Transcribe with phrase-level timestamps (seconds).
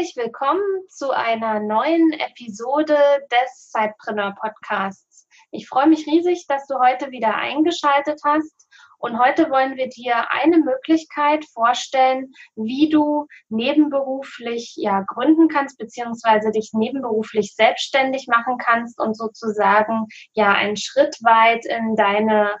[0.00, 2.96] Herzlich willkommen zu einer neuen Episode
[3.30, 5.28] des Zeitpreneur Podcasts.
[5.50, 8.66] Ich freue mich riesig, dass du heute wieder eingeschaltet hast.
[8.98, 16.50] Und heute wollen wir dir eine Möglichkeit vorstellen, wie du nebenberuflich ja gründen kannst, beziehungsweise
[16.50, 22.54] dich nebenberuflich selbstständig machen kannst und sozusagen ja einen Schritt weit in deine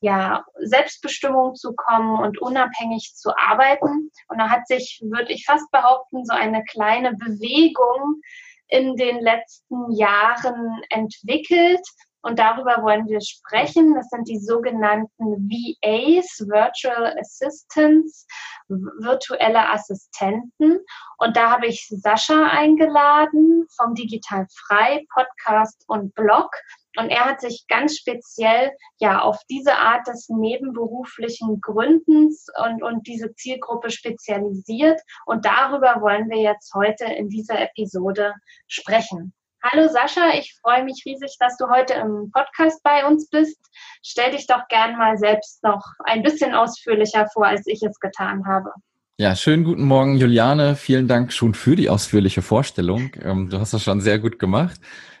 [0.00, 4.10] ja, Selbstbestimmung zu kommen und unabhängig zu arbeiten.
[4.28, 8.20] Und da hat sich, würde ich fast behaupten, so eine kleine Bewegung
[8.68, 11.86] in den letzten Jahren entwickelt.
[12.22, 13.94] Und darüber wollen wir sprechen.
[13.94, 18.26] Das sind die sogenannten VAs, Virtual Assistants,
[18.68, 20.80] virtuelle Assistenten.
[21.18, 26.50] Und da habe ich Sascha eingeladen vom Digital Frei Podcast und Blog.
[26.96, 33.06] Und er hat sich ganz speziell ja auf diese Art des nebenberuflichen Gründens und, und
[33.06, 35.00] diese Zielgruppe spezialisiert.
[35.26, 38.34] Und darüber wollen wir jetzt heute in dieser Episode
[38.66, 39.34] sprechen.
[39.62, 43.58] Hallo Sascha, ich freue mich riesig, dass du heute im Podcast bei uns bist.
[44.02, 48.46] Stell dich doch gern mal selbst noch ein bisschen ausführlicher vor, als ich es getan
[48.46, 48.70] habe.
[49.18, 50.76] Ja, schönen guten Morgen, Juliane.
[50.76, 53.10] Vielen Dank schon für die ausführliche Vorstellung.
[53.22, 54.78] Ähm, du hast das schon sehr gut gemacht.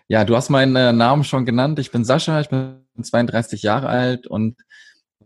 [0.08, 1.78] Ja, du hast meinen äh, Namen schon genannt.
[1.78, 4.56] Ich bin Sascha, ich bin 32 Jahre alt und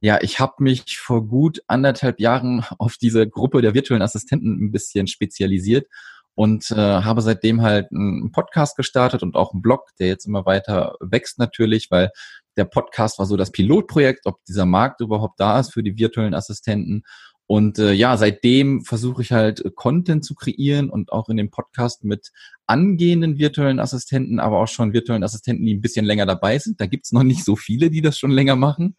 [0.01, 4.73] ja, ich habe mich vor gut anderthalb Jahren auf diese Gruppe der virtuellen Assistenten ein
[4.73, 5.87] bisschen spezialisiert
[6.35, 10.47] und äh, habe seitdem halt einen Podcast gestartet und auch einen Blog, der jetzt immer
[10.47, 12.11] weiter wächst natürlich, weil
[12.57, 16.35] der Podcast war so das Pilotprojekt, ob dieser Markt überhaupt da ist für die virtuellen
[16.35, 17.03] Assistenten.
[17.51, 21.51] Und äh, ja, seitdem versuche ich halt äh, Content zu kreieren und auch in dem
[21.51, 22.31] Podcast mit
[22.69, 26.81] angehenden virtuellen Assistenten, aber auch schon virtuellen Assistenten, die ein bisschen länger dabei sind.
[26.81, 28.95] Da gibt's noch nicht so viele, die das schon länger machen.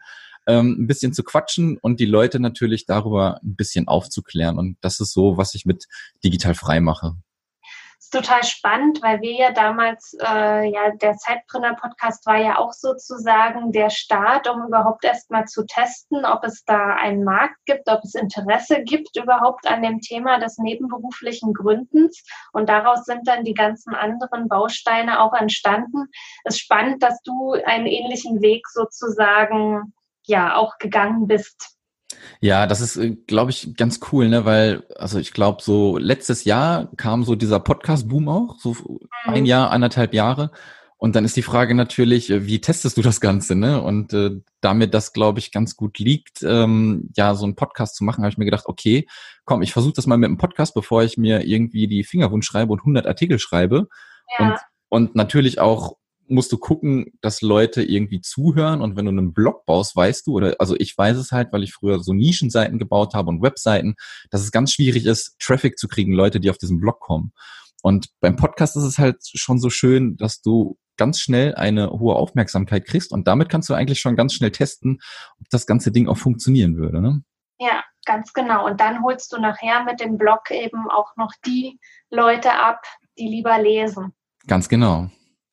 [0.48, 4.58] Ähm, ein bisschen zu quatschen und die Leute natürlich darüber ein bisschen aufzuklären.
[4.58, 5.86] Und das ist so, was ich mit
[6.22, 7.16] digital frei mache
[8.10, 13.90] total spannend, weil wir ja damals, äh, ja, der Zeitbrenner-Podcast war ja auch sozusagen der
[13.90, 18.84] Start, um überhaupt erstmal zu testen, ob es da einen Markt gibt, ob es Interesse
[18.84, 22.24] gibt überhaupt an dem Thema des nebenberuflichen Gründens.
[22.54, 26.08] Und daraus sind dann die ganzen anderen Bausteine auch entstanden.
[26.44, 29.94] Es ist spannend, dass du einen ähnlichen Weg sozusagen
[30.26, 31.78] ja auch gegangen bist.
[32.40, 34.46] Ja, das ist, äh, glaube ich, ganz cool, ne?
[34.46, 38.76] Weil, also ich glaube, so letztes Jahr kam so dieser Podcast-Boom auch, so
[39.26, 39.46] ein mhm.
[39.46, 40.52] Jahr, anderthalb Jahre.
[40.98, 43.82] Und dann ist die Frage natürlich, äh, wie testest du das Ganze, ne?
[43.82, 48.04] Und äh, damit das, glaube ich, ganz gut liegt, ähm, ja, so einen Podcast zu
[48.04, 49.08] machen, habe ich mir gedacht, okay,
[49.46, 52.72] komm, ich versuche das mal mit einem Podcast, bevor ich mir irgendwie die Fingerwunsch schreibe
[52.72, 53.88] und 100 Artikel schreibe.
[54.38, 54.46] Ja.
[54.46, 55.98] Und, und natürlich auch
[56.32, 60.34] musst du gucken, dass Leute irgendwie zuhören und wenn du einen Blog baust, weißt du,
[60.34, 63.96] oder also ich weiß es halt, weil ich früher so Nischenseiten gebaut habe und Webseiten,
[64.30, 67.34] dass es ganz schwierig ist, Traffic zu kriegen, Leute, die auf diesen Blog kommen.
[67.84, 72.16] Und beim Podcast ist es halt schon so schön, dass du ganz schnell eine hohe
[72.16, 75.00] Aufmerksamkeit kriegst und damit kannst du eigentlich schon ganz schnell testen,
[75.40, 77.02] ob das ganze Ding auch funktionieren würde.
[77.02, 77.24] Ne?
[77.60, 78.66] Ja, ganz genau.
[78.68, 82.82] Und dann holst du nachher mit dem Blog eben auch noch die Leute ab,
[83.18, 84.14] die lieber lesen.
[84.48, 85.10] Ganz genau.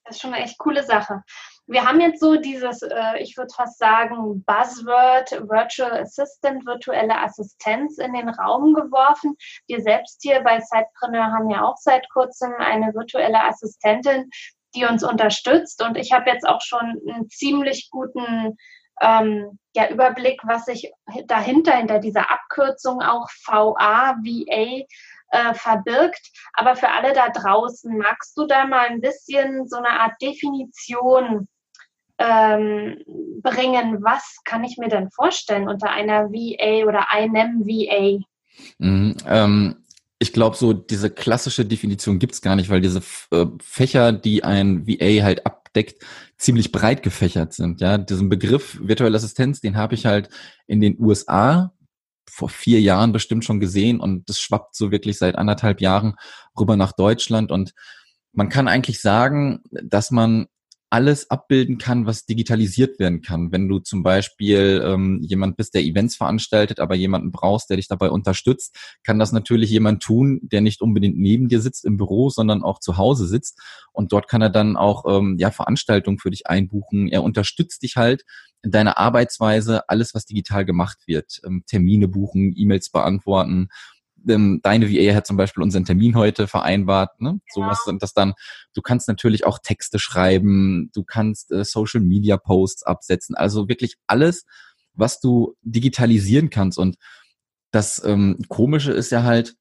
[0.09, 1.23] Das ist schon eine echt coole Sache.
[1.67, 7.99] Wir haben jetzt so dieses, äh, ich würde fast sagen, Buzzword, Virtual Assistant, virtuelle Assistenz
[7.99, 9.37] in den Raum geworfen.
[9.67, 14.31] Wir selbst hier bei Sidepreneur haben ja auch seit kurzem eine virtuelle Assistentin,
[14.75, 15.83] die uns unterstützt.
[15.83, 18.57] Und ich habe jetzt auch schon einen ziemlich guten
[19.03, 20.91] ähm, ja, Überblick, was sich
[21.27, 24.87] dahinter, hinter dieser Abkürzung auch VA, VA
[25.31, 26.31] äh, verbirgt.
[26.53, 31.49] Aber für alle da draußen, magst du da mal ein bisschen so eine Art Definition
[32.19, 32.99] ähm,
[33.43, 34.03] bringen?
[34.03, 38.25] Was kann ich mir denn vorstellen unter einer VA oder einem VA?
[38.79, 39.85] Mhm, ähm,
[40.19, 44.87] ich glaube, so diese klassische Definition gibt's gar nicht, weil diese äh, Fächer, die ein
[44.87, 46.05] VA halt abdeckt,
[46.37, 47.81] ziemlich breit gefächert sind.
[47.81, 50.29] Ja, diesen Begriff virtuelle Assistenz, den habe ich halt
[50.67, 51.73] in den USA
[52.29, 56.15] vor vier Jahren bestimmt schon gesehen und das schwappt so wirklich seit anderthalb Jahren
[56.59, 57.51] rüber nach Deutschland.
[57.51, 57.75] Und
[58.33, 60.47] man kann eigentlich sagen, dass man
[60.91, 63.53] alles abbilden kann, was digitalisiert werden kann.
[63.53, 67.89] Wenn du zum Beispiel ähm, jemand bist, der Events veranstaltet, aber jemanden brauchst, der dich
[67.89, 68.75] dabei unterstützt,
[69.05, 72.81] kann das natürlich jemand tun, der nicht unbedingt neben dir sitzt im Büro, sondern auch
[72.81, 73.61] zu Hause sitzt.
[73.93, 77.09] Und dort kann er dann auch ähm, ja Veranstaltungen für dich einbuchen.
[77.09, 78.25] Er unterstützt dich halt
[78.63, 81.41] in deiner Arbeitsweise, alles, was digital gemacht wird.
[81.45, 83.69] Ähm, Termine buchen, E-Mails beantworten
[84.29, 87.41] ähm, deine VA hat zum Beispiel unseren Termin heute vereinbart, ne?
[87.53, 88.35] Sowas und das dann,
[88.75, 93.97] du kannst natürlich auch Texte schreiben, du kannst äh, Social Media Posts absetzen, also wirklich
[94.07, 94.45] alles,
[94.95, 96.79] was du digitalisieren kannst.
[96.79, 96.97] Und
[97.71, 99.55] das ähm, Komische ist ja halt,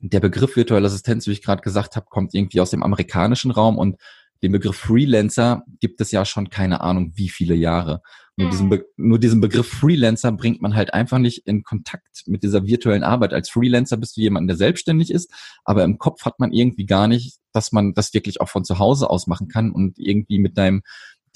[0.00, 3.78] der Begriff virtuelle Assistenz, wie ich gerade gesagt habe, kommt irgendwie aus dem amerikanischen Raum
[3.78, 3.96] und
[4.42, 8.02] den Begriff Freelancer gibt es ja schon keine Ahnung wie viele Jahre.
[8.36, 12.42] Nur, diesen, Be nur diesen Begriff Freelancer bringt man halt einfach nicht in Kontakt mit
[12.42, 13.32] dieser virtuellen Arbeit.
[13.34, 15.32] Als Freelancer bist du jemand, der selbstständig ist,
[15.64, 18.78] aber im Kopf hat man irgendwie gar nicht, dass man das wirklich auch von zu
[18.78, 20.82] Hause aus machen kann und irgendwie mit deinem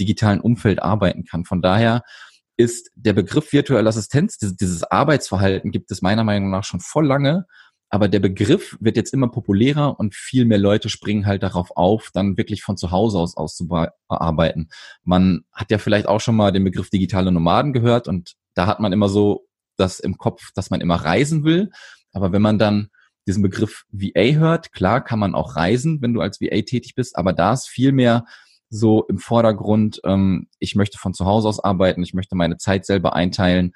[0.00, 1.44] digitalen Umfeld arbeiten kann.
[1.44, 2.02] Von daher
[2.56, 7.46] ist der Begriff virtuelle Assistenz, dieses Arbeitsverhalten gibt es meiner Meinung nach schon voll lange
[7.88, 12.10] aber der Begriff wird jetzt immer populärer und viel mehr Leute springen halt darauf auf,
[12.12, 14.70] dann wirklich von zu Hause aus auszuarbeiten.
[15.04, 18.80] Man hat ja vielleicht auch schon mal den Begriff digitale Nomaden gehört und da hat
[18.80, 19.46] man immer so
[19.76, 21.70] das im Kopf, dass man immer reisen will.
[22.12, 22.88] Aber wenn man dann
[23.26, 27.16] diesen Begriff VA hört, klar kann man auch reisen, wenn du als VA tätig bist,
[27.16, 28.24] aber da ist viel mehr
[28.68, 32.84] so im Vordergrund, ähm, ich möchte von zu Hause aus arbeiten, ich möchte meine Zeit
[32.84, 33.72] selber einteilen,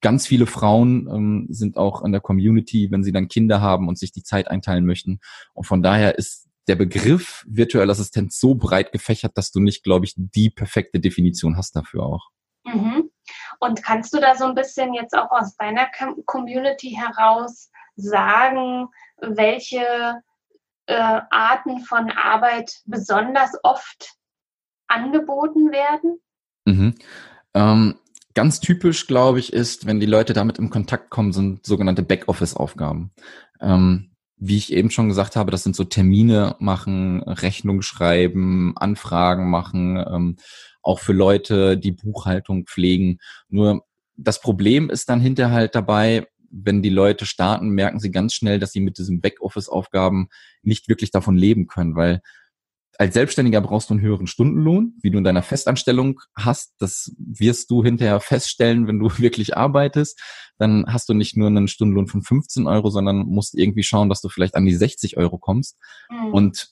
[0.00, 3.98] ganz viele Frauen ähm, sind auch in der Community, wenn sie dann Kinder haben und
[3.98, 5.20] sich die Zeit einteilen möchten.
[5.54, 10.04] Und von daher ist der Begriff virtuelle Assistenz so breit gefächert, dass du nicht, glaube
[10.04, 12.28] ich, die perfekte Definition hast dafür auch.
[12.64, 13.10] Mhm.
[13.58, 15.88] Und kannst du da so ein bisschen jetzt auch aus deiner
[16.26, 20.20] Community heraus sagen, welche
[20.86, 24.14] äh, Arten von Arbeit besonders oft
[24.86, 26.20] angeboten werden?
[26.66, 26.94] Mhm.
[27.54, 27.98] Ähm,
[28.38, 33.10] Ganz typisch, glaube ich, ist, wenn die Leute damit im Kontakt kommen, sind sogenannte Backoffice-Aufgaben.
[33.60, 39.50] Ähm, wie ich eben schon gesagt habe, das sind so Termine machen, Rechnung schreiben, Anfragen
[39.50, 40.36] machen, ähm,
[40.82, 43.18] auch für Leute, die Buchhaltung pflegen.
[43.48, 43.82] Nur
[44.16, 48.60] das Problem ist dann hinterher halt dabei, wenn die Leute starten, merken sie ganz schnell,
[48.60, 50.28] dass sie mit diesen Backoffice-Aufgaben
[50.62, 52.22] nicht wirklich davon leben können, weil
[52.98, 56.74] als Selbstständiger brauchst du einen höheren Stundenlohn, wie du in deiner Festanstellung hast.
[56.80, 60.20] Das wirst du hinterher feststellen, wenn du wirklich arbeitest.
[60.58, 64.20] Dann hast du nicht nur einen Stundenlohn von 15 Euro, sondern musst irgendwie schauen, dass
[64.20, 65.78] du vielleicht an die 60 Euro kommst.
[66.10, 66.34] Mhm.
[66.34, 66.68] Und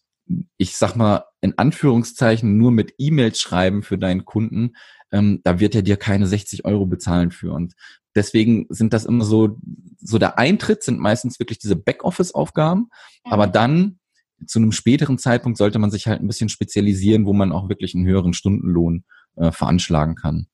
[0.56, 4.72] ich sag mal, in Anführungszeichen nur mit E-Mails schreiben für deinen Kunden,
[5.12, 7.52] ähm, da wird er dir keine 60 Euro bezahlen für.
[7.52, 7.74] Und
[8.16, 9.60] deswegen sind das immer so,
[9.98, 12.80] so der Eintritt sind meistens wirklich diese Backoffice-Aufgaben.
[13.24, 13.32] Mhm.
[13.32, 14.00] Aber dann
[14.46, 17.94] zu einem späteren Zeitpunkt sollte man sich halt ein bisschen spezialisieren, wo man auch wirklich
[17.94, 19.04] einen höheren Stundenlohn
[19.36, 20.46] äh, veranschlagen kann.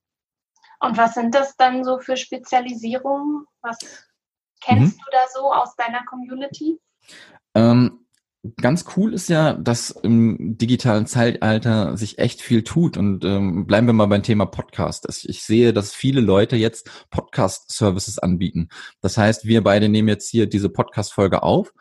[0.81, 3.47] Und was sind das dann so für Spezialisierungen?
[3.61, 3.79] Was
[4.61, 5.01] kennst mhm.
[5.01, 6.81] du da so aus deiner Community?
[7.55, 8.01] Ähm,
[8.61, 12.97] ganz cool ist ja, dass im digitalen Zeitalter sich echt viel tut.
[12.97, 15.07] Und ähm, bleiben wir mal beim Thema Podcast.
[15.29, 18.69] Ich sehe, dass viele Leute jetzt Podcast-Services anbieten.
[19.01, 21.73] Das heißt, wir beide nehmen jetzt hier diese Podcast-Folge auf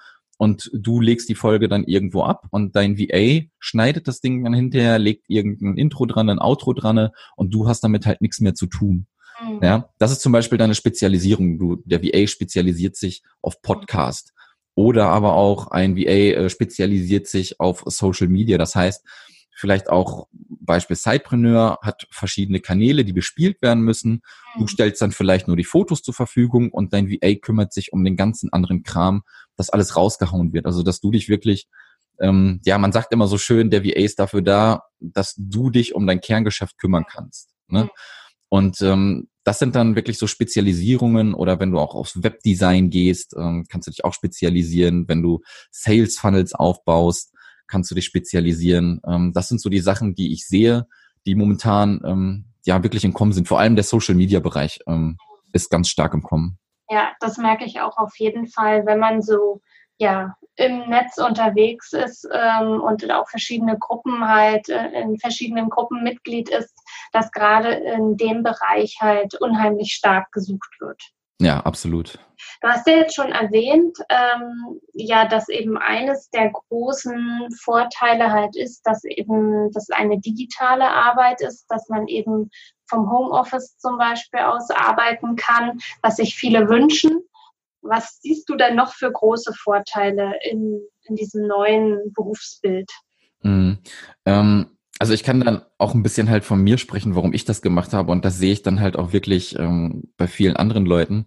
[0.42, 4.56] und du legst die Folge dann irgendwo ab und dein VA schneidet das Ding dann
[4.56, 8.56] hinterher, legt irgendein Intro dran, ein Outro dran und du hast damit halt nichts mehr
[8.56, 9.06] zu tun.
[9.40, 9.60] Mhm.
[9.62, 11.60] Ja, das ist zum Beispiel deine Spezialisierung.
[11.60, 14.34] Du, der VA spezialisiert sich auf Podcast
[14.74, 18.58] oder aber auch ein VA äh, spezialisiert sich auf Social Media.
[18.58, 19.06] Das heißt,
[19.62, 24.22] vielleicht auch Beispiel Sidepreneur hat verschiedene Kanäle, die bespielt werden müssen.
[24.56, 24.68] Du mhm.
[24.68, 28.18] stellst dann vielleicht nur die Fotos zur Verfügung und dein VA kümmert sich um den
[28.18, 29.22] ganzen anderen Kram,
[29.56, 30.66] dass alles rausgehauen wird.
[30.66, 31.68] Also dass du dich wirklich,
[32.20, 35.94] ähm, ja, man sagt immer so schön, der VA ist dafür da, dass du dich
[35.94, 37.54] um dein Kerngeschäft kümmern kannst.
[37.68, 37.84] Ne?
[37.84, 37.90] Mhm.
[38.50, 43.36] Und ähm, das sind dann wirklich so Spezialisierungen oder wenn du auch aufs Webdesign gehst,
[43.38, 45.08] ähm, kannst du dich auch spezialisieren.
[45.08, 45.42] Wenn du
[45.72, 47.32] Sales Funnels aufbaust,
[47.72, 49.02] kannst du dich spezialisieren.
[49.08, 50.88] Ähm, das sind so die Sachen, die ich sehe,
[51.26, 53.48] die momentan ähm, ja wirklich im Kommen sind.
[53.48, 55.18] Vor allem der Social Media Bereich ähm,
[55.54, 56.60] ist ganz stark im Kommen.
[56.90, 59.62] Ja, das merke ich auch auf jeden Fall, wenn man so
[59.98, 66.04] ja im Netz unterwegs ist ähm, und auch verschiedene Gruppen halt äh, in verschiedenen Gruppen
[66.04, 66.76] Mitglied ist,
[67.14, 71.02] dass gerade in dem Bereich halt unheimlich stark gesucht wird.
[71.42, 72.20] Ja, absolut.
[72.62, 78.56] Du hast ja jetzt schon erwähnt, ähm, ja, dass eben eines der großen Vorteile halt
[78.56, 82.52] ist, dass eben das eine digitale Arbeit ist, dass man eben
[82.88, 87.24] vom Homeoffice zum Beispiel aus arbeiten kann, was sich viele wünschen.
[87.82, 92.92] Was siehst du denn noch für große Vorteile in, in diesem neuen Berufsbild?
[93.42, 93.80] Mhm.
[94.26, 97.64] Ähm Also ich kann dann auch ein bisschen halt von mir sprechen, warum ich das
[97.64, 98.12] gemacht habe.
[98.12, 101.26] Und das sehe ich dann halt auch wirklich ähm, bei vielen anderen Leuten.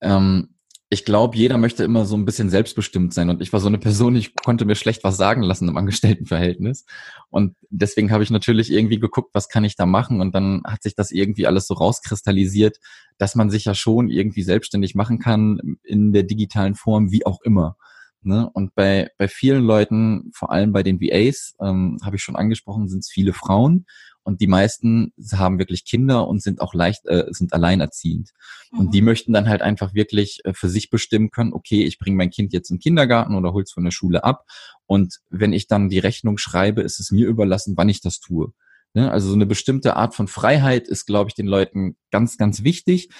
[0.00, 0.56] Ähm,
[0.88, 3.30] ich glaube, jeder möchte immer so ein bisschen selbstbestimmt sein.
[3.30, 6.86] Und ich war so eine Person, ich konnte mir schlecht was sagen lassen im Angestelltenverhältnis.
[7.30, 10.20] Und deswegen habe ich natürlich irgendwie geguckt, was kann ich da machen?
[10.20, 12.80] Und dann hat sich das irgendwie alles so rauskristallisiert,
[13.16, 17.40] dass man sich ja schon irgendwie selbstständig machen kann in der digitalen Form, wie auch
[17.42, 17.76] immer.
[18.24, 18.48] Ne?
[18.52, 22.88] Und bei, bei vielen Leuten, vor allem bei den VAs, ähm, habe ich schon angesprochen,
[22.88, 23.86] sind es viele Frauen
[24.24, 28.30] und die meisten haben wirklich Kinder und sind auch leicht, äh, sind alleinerziehend.
[28.72, 28.78] Mhm.
[28.78, 29.06] Und die mhm.
[29.06, 32.52] möchten dann halt einfach wirklich äh, für sich bestimmen können, okay, ich bringe mein Kind
[32.54, 34.46] jetzt in den Kindergarten oder hol's von der Schule ab.
[34.86, 38.52] Und wenn ich dann die Rechnung schreibe, ist es mir überlassen, wann ich das tue.
[38.94, 39.10] Ne?
[39.10, 43.10] Also so eine bestimmte Art von Freiheit ist, glaube ich, den Leuten ganz, ganz wichtig.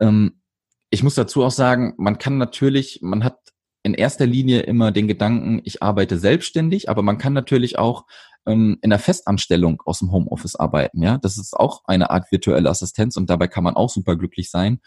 [0.00, 0.40] Ähm,
[0.88, 3.38] ich muss dazu auch sagen, man kann natürlich, man hat
[3.86, 8.04] in erster Linie immer den Gedanken, ich arbeite selbstständig, aber man kann natürlich auch
[8.44, 11.02] ähm, in der Festanstellung aus dem Homeoffice arbeiten.
[11.02, 14.50] Ja, das ist auch eine Art virtuelle Assistenz und dabei kann man auch super glücklich
[14.50, 14.80] sein.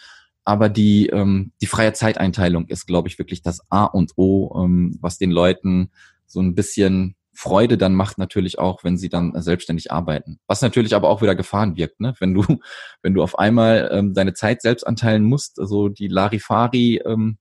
[0.43, 4.97] Aber die ähm, die freie Zeiteinteilung ist, glaube ich, wirklich das A und O, ähm,
[4.99, 5.91] was den Leuten
[6.25, 10.39] so ein bisschen Freude dann macht natürlich auch, wenn sie dann selbstständig arbeiten.
[10.45, 12.15] Was natürlich aber auch wieder Gefahren wirkt, ne?
[12.19, 12.43] Wenn du,
[13.01, 17.37] wenn du auf einmal ähm, deine Zeit selbst anteilen musst, also die Larifari ähm,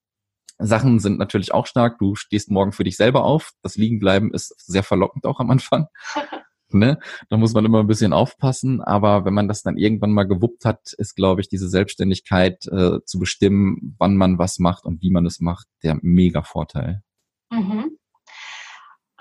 [0.59, 1.97] Sachen sind natürlich auch stark.
[1.99, 3.51] Du stehst morgen für dich selber auf.
[3.61, 5.87] Das Liegenbleiben ist sehr verlockend auch am Anfang.
[6.69, 6.99] ne?
[7.29, 8.81] Da muss man immer ein bisschen aufpassen.
[8.81, 12.99] Aber wenn man das dann irgendwann mal gewuppt hat, ist, glaube ich, diese Selbstständigkeit äh,
[13.05, 17.03] zu bestimmen, wann man was macht und wie man es macht, der mega Vorteil.
[17.51, 17.97] Mhm.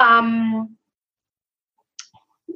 [0.00, 0.77] Ähm,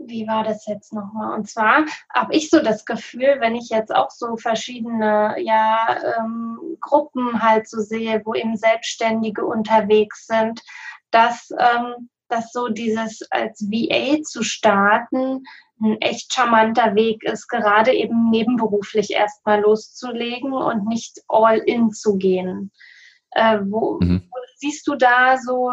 [0.06, 1.34] wie war das jetzt nochmal?
[1.34, 6.58] Und zwar habe ich so das Gefühl, wenn ich jetzt auch so verschiedene ja, ähm,
[6.80, 10.60] Gruppen halt so sehe, wo eben Selbstständige unterwegs sind,
[11.10, 15.44] dass, ähm, dass so dieses als VA zu starten
[15.82, 22.16] ein echt charmanter Weg ist, gerade eben nebenberuflich erstmal loszulegen und nicht all in zu
[22.16, 22.70] gehen.
[23.32, 24.28] Äh, wo, mhm.
[24.30, 25.72] wo siehst du da so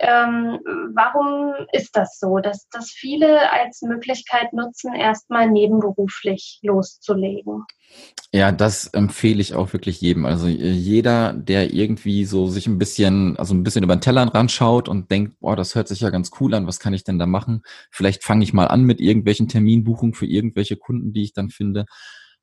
[0.00, 0.58] ähm,
[0.94, 7.64] warum ist das so, dass, dass viele als Möglichkeit nutzen, erstmal nebenberuflich loszulegen?
[8.32, 10.24] Ja, das empfehle ich auch wirklich jedem.
[10.24, 14.28] Also äh, jeder, der irgendwie so sich ein bisschen, also ein bisschen über den Tellern
[14.28, 17.18] ranschaut und denkt, boah, das hört sich ja ganz cool an, was kann ich denn
[17.18, 17.62] da machen?
[17.90, 21.86] Vielleicht fange ich mal an mit irgendwelchen Terminbuchungen für irgendwelche Kunden, die ich dann finde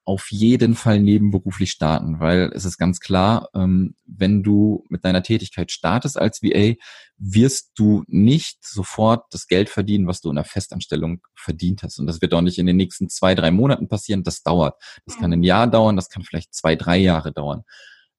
[0.07, 5.21] auf jeden Fall nebenberuflich starten, weil es ist ganz klar, ähm, wenn du mit deiner
[5.21, 6.75] Tätigkeit startest als VA,
[7.17, 11.99] wirst du nicht sofort das Geld verdienen, was du in der Festanstellung verdient hast.
[11.99, 14.23] Und das wird auch nicht in den nächsten zwei, drei Monaten passieren.
[14.23, 14.81] Das dauert.
[15.05, 17.63] Das kann ein Jahr dauern, das kann vielleicht zwei, drei Jahre dauern.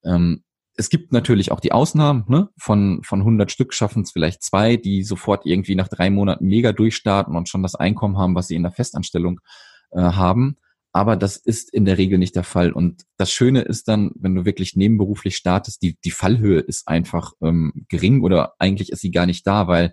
[0.04, 2.50] Ähm, es gibt natürlich auch die Ausnahmen, ne?
[2.58, 6.72] von, von 100 Stück schaffen es vielleicht zwei, die sofort irgendwie nach drei Monaten mega
[6.72, 9.40] durchstarten und schon das Einkommen haben, was sie in der Festanstellung
[9.92, 10.58] äh, haben
[10.92, 12.72] aber das ist in der Regel nicht der Fall.
[12.72, 17.32] Und das Schöne ist dann, wenn du wirklich nebenberuflich startest, die, die Fallhöhe ist einfach
[17.42, 19.92] ähm, gering oder eigentlich ist sie gar nicht da, weil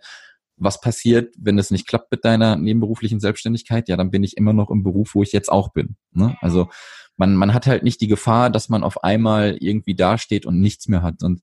[0.57, 3.89] was passiert, wenn es nicht klappt mit deiner nebenberuflichen Selbstständigkeit?
[3.89, 5.97] Ja, dann bin ich immer noch im Beruf, wo ich jetzt auch bin.
[6.11, 6.37] Ne?
[6.41, 6.69] Also
[7.17, 10.87] man, man hat halt nicht die Gefahr, dass man auf einmal irgendwie dasteht und nichts
[10.87, 11.23] mehr hat.
[11.23, 11.41] Und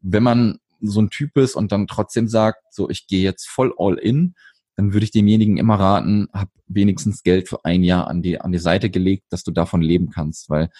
[0.00, 3.72] wenn man so ein Typ ist und dann trotzdem sagt, so ich gehe jetzt voll
[3.78, 4.34] all in,
[4.80, 8.50] dann würde ich demjenigen immer raten, hab wenigstens Geld für ein Jahr an die, an
[8.50, 10.70] die Seite gelegt, dass du davon leben kannst, weil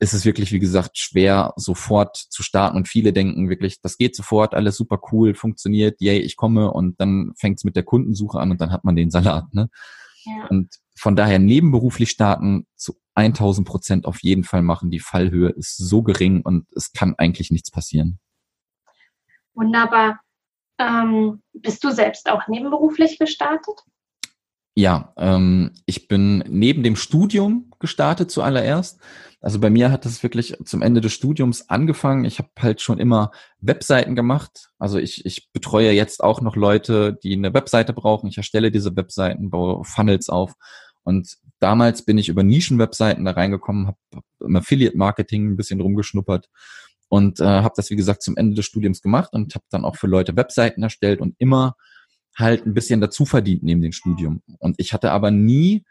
[0.00, 4.16] es ist wirklich, wie gesagt, schwer, sofort zu starten und viele denken wirklich, das geht
[4.16, 8.40] sofort, alles super cool, funktioniert, yay, ich komme und dann fängt es mit der Kundensuche
[8.40, 9.70] an und dann hat man den Salat, ne?
[10.24, 10.48] Ja.
[10.48, 14.90] Und von daher nebenberuflich starten zu 1000 Prozent auf jeden Fall machen.
[14.90, 18.18] Die Fallhöhe ist so gering und es kann eigentlich nichts passieren.
[19.52, 20.18] Wunderbar.
[20.78, 23.80] Ähm, bist du selbst auch nebenberuflich gestartet?
[24.76, 28.98] Ja, ähm, ich bin neben dem Studium gestartet zuallererst.
[29.40, 32.24] Also bei mir hat das wirklich zum Ende des Studiums angefangen.
[32.24, 34.70] Ich habe halt schon immer Webseiten gemacht.
[34.78, 38.26] Also ich, ich betreue jetzt auch noch Leute, die eine Webseite brauchen.
[38.28, 40.54] Ich erstelle diese Webseiten, baue Funnels auf.
[41.04, 46.48] Und damals bin ich über Nischenwebseiten da reingekommen, habe im Affiliate-Marketing ein bisschen rumgeschnuppert
[47.14, 49.94] und äh, habe das, wie gesagt, zum Ende des Studiums gemacht und habe dann auch
[49.94, 51.76] für Leute Webseiten erstellt und immer
[52.36, 54.42] halt ein bisschen dazu verdient neben dem Studium.
[54.58, 55.84] Und ich hatte aber nie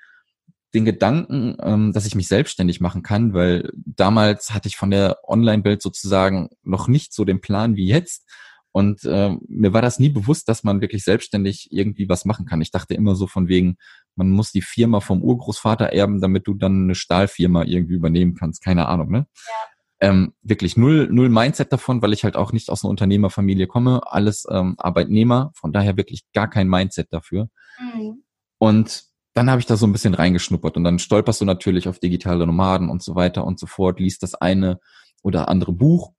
[0.73, 5.17] den Gedanken, ähm, dass ich mich selbstständig machen kann, weil damals hatte ich von der
[5.25, 8.29] Online-Welt sozusagen noch nicht so den Plan wie jetzt.
[8.73, 12.59] Und äh, mir war das nie bewusst, dass man wirklich selbstständig irgendwie was machen kann.
[12.59, 13.77] Ich dachte immer so von wegen,
[14.17, 18.61] man muss die Firma vom Urgroßvater erben, damit du dann eine Stahlfirma irgendwie übernehmen kannst.
[18.61, 19.25] Keine Ahnung, ne?
[19.47, 19.72] Ja
[20.03, 24.01] ähm, wirklich null, null Mindset davon, weil ich halt auch nicht aus einer Unternehmerfamilie komme,
[24.05, 27.48] alles ähm, Arbeitnehmer, von daher wirklich gar kein Mindset dafür.
[27.79, 28.22] Mhm.
[28.57, 32.00] Und dann habe ich da so ein bisschen reingeschnuppert und dann stolperst du natürlich auf
[32.00, 34.81] digitale Nomaden und so weiter und so fort, liest das eine
[35.22, 36.12] oder andere Buch.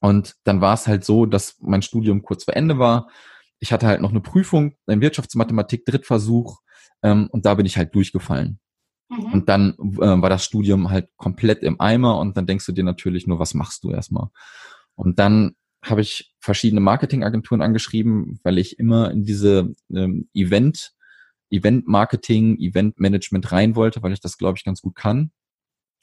[0.00, 3.08] Und dann war es halt so, dass mein Studium kurz vor Ende war.
[3.58, 6.60] Ich hatte halt noch eine Prüfung in Wirtschaftsmathematik, Drittversuch,
[7.02, 8.60] ähm, und da bin ich halt durchgefallen.
[9.08, 9.32] Mhm.
[9.32, 12.84] Und dann äh, war das Studium halt komplett im Eimer und dann denkst du dir
[12.84, 14.28] natürlich nur, was machst du erstmal?
[14.94, 20.92] Und dann habe ich verschiedene Marketingagenturen angeschrieben, weil ich immer in diese ähm, Event,
[21.50, 25.30] Event-Marketing, Event-Management rein wollte, weil ich das, glaube ich, ganz gut kann.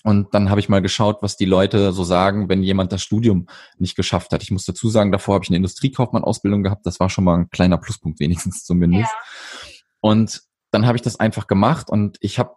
[0.03, 3.47] Und dann habe ich mal geschaut, was die Leute so sagen, wenn jemand das Studium
[3.79, 4.43] nicht geschafft hat.
[4.43, 6.85] Ich muss dazu sagen, davor habe ich eine Industriekaufmann-Ausbildung gehabt.
[6.85, 9.11] Das war schon mal ein kleiner Pluspunkt wenigstens zumindest.
[9.11, 9.69] Ja.
[10.01, 12.55] Und dann habe ich das einfach gemacht und ich habe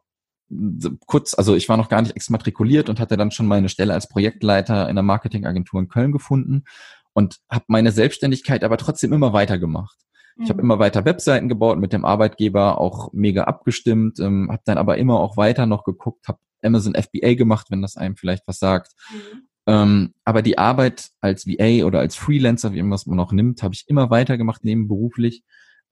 [1.07, 4.09] kurz, also ich war noch gar nicht exmatrikuliert und hatte dann schon meine Stelle als
[4.09, 6.65] Projektleiter in der Marketingagentur in Köln gefunden
[7.13, 9.97] und habe meine Selbstständigkeit aber trotzdem immer weiter gemacht.
[10.37, 10.45] Mhm.
[10.45, 14.79] Ich habe immer weiter Webseiten gebaut, mit dem Arbeitgeber auch mega abgestimmt, ähm, habe dann
[14.79, 18.59] aber immer auch weiter noch geguckt, habe Amazon FBA gemacht, wenn das einem vielleicht was
[18.59, 18.93] sagt.
[19.13, 19.49] Mhm.
[19.67, 23.63] Ähm, aber die Arbeit als VA oder als Freelancer, wie immer es man auch nimmt,
[23.63, 25.43] habe ich immer weiter gemacht, nebenberuflich.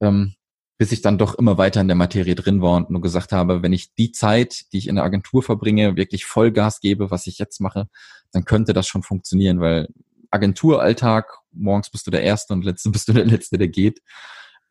[0.00, 0.34] Ähm,
[0.78, 3.62] bis ich dann doch immer weiter in der Materie drin war und nur gesagt habe,
[3.62, 7.38] wenn ich die Zeit, die ich in der Agentur verbringe, wirklich Vollgas gebe, was ich
[7.38, 7.88] jetzt mache,
[8.32, 9.88] dann könnte das schon funktionieren, weil
[10.30, 14.00] Agenturalltag, morgens bist du der Erste und letzte bist du der Letzte, der geht.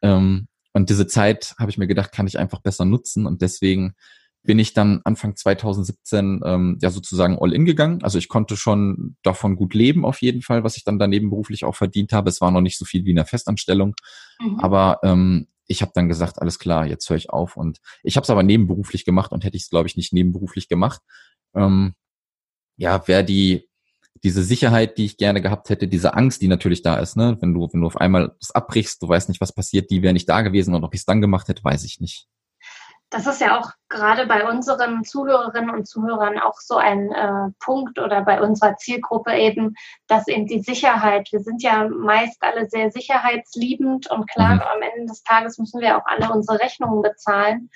[0.02, 3.96] Ähm, und diese Zeit, habe ich mir gedacht, kann ich einfach besser nutzen und deswegen
[4.44, 8.04] bin ich dann Anfang 2017 ähm, ja sozusagen all in gegangen.
[8.04, 11.66] Also ich konnte schon davon gut leben auf jeden Fall, was ich dann daneben beruflich
[11.66, 12.30] auch verdient habe.
[12.30, 13.96] Es war noch nicht so viel wie in der Festanstellung,
[14.40, 14.60] mhm.
[14.60, 17.58] aber ähm, ich habe dann gesagt, alles klar, jetzt höre ich auf.
[17.58, 20.68] Und ich habe es aber nebenberuflich gemacht und hätte ich es, glaube ich, nicht nebenberuflich
[20.68, 21.02] gemacht.
[21.56, 21.96] Ähm,
[22.78, 23.70] ja, wäre die
[24.24, 27.54] diese Sicherheit, die ich gerne gehabt hätte, diese Angst, die natürlich da ist, ne, wenn
[27.54, 30.30] du, wenn du auf einmal das abbrichst, du weißt nicht, was passiert, die wäre nicht
[30.30, 32.28] da gewesen und ob ich es dann gemacht hätte, weiß ich nicht
[33.16, 37.98] das ist ja auch gerade bei unseren Zuhörerinnen und Zuhörern auch so ein äh, Punkt
[37.98, 39.76] oder bei unserer Zielgruppe eben,
[40.08, 44.62] dass eben die Sicherheit, wir sind ja meist alle sehr sicherheitsliebend und klar, mhm.
[44.62, 47.70] am Ende des Tages müssen wir auch alle unsere Rechnungen bezahlen.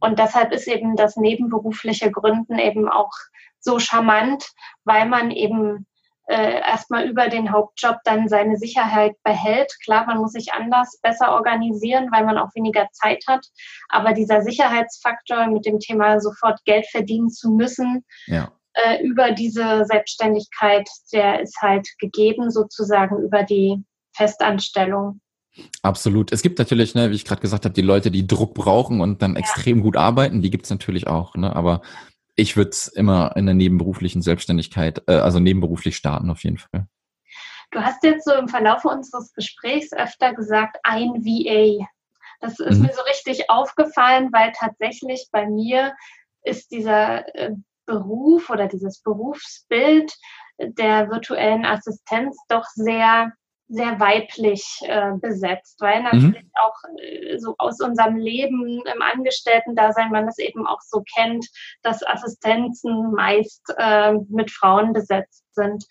[0.00, 3.12] Und deshalb ist eben das nebenberufliche Gründen eben auch
[3.58, 4.50] so charmant,
[4.84, 5.86] weil man eben
[6.30, 9.72] äh, erstmal über den Hauptjob dann seine Sicherheit behält.
[9.82, 13.44] Klar, man muss sich anders, besser organisieren, weil man auch weniger Zeit hat.
[13.88, 18.52] Aber dieser Sicherheitsfaktor mit dem Thema sofort Geld verdienen zu müssen, ja.
[18.74, 23.82] äh, über diese Selbstständigkeit, der ist halt gegeben sozusagen über die
[24.14, 25.20] Festanstellung.
[25.82, 26.30] Absolut.
[26.30, 29.20] Es gibt natürlich, ne, wie ich gerade gesagt habe, die Leute, die Druck brauchen und
[29.20, 29.40] dann ja.
[29.40, 31.34] extrem gut arbeiten, die gibt es natürlich auch.
[31.34, 31.54] Ne?
[31.56, 31.82] Aber
[32.40, 36.86] ich würde es immer in der nebenberuflichen Selbstständigkeit, äh, also nebenberuflich starten auf jeden Fall.
[37.70, 41.86] Du hast jetzt so im Verlauf unseres Gesprächs öfter gesagt, ein VA.
[42.40, 42.86] Das ist mhm.
[42.86, 45.94] mir so richtig aufgefallen, weil tatsächlich bei mir
[46.42, 47.52] ist dieser äh,
[47.86, 50.12] Beruf oder dieses Berufsbild
[50.58, 53.32] der virtuellen Assistenz doch sehr
[53.70, 56.04] sehr weiblich äh, besetzt, weil mhm.
[56.04, 56.50] natürlich mhm.
[56.60, 61.46] auch äh, so aus unserem Leben im Angestellten-Dasein man es eben auch so kennt,
[61.82, 65.84] dass Assistenzen meist äh, mit Frauen besetzt sind.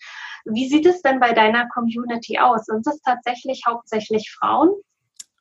[0.44, 2.66] Wie sieht es denn bei deiner Community aus?
[2.66, 4.70] Sind es tatsächlich hauptsächlich Frauen?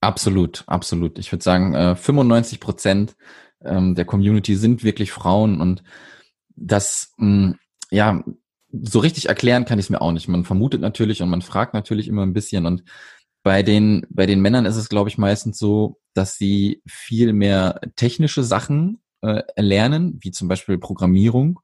[0.01, 1.19] Absolut, absolut.
[1.19, 3.15] Ich würde sagen, äh, 95 Prozent
[3.63, 5.83] ähm, der Community sind wirklich Frauen und
[6.55, 7.51] das, mm,
[7.91, 8.23] ja,
[8.71, 10.27] so richtig erklären kann ich es mir auch nicht.
[10.27, 12.65] Man vermutet natürlich und man fragt natürlich immer ein bisschen.
[12.65, 12.83] Und
[13.43, 17.79] bei den, bei den Männern ist es, glaube ich, meistens so, dass sie viel mehr
[17.95, 21.59] technische Sachen äh, erlernen, wie zum Beispiel Programmierung.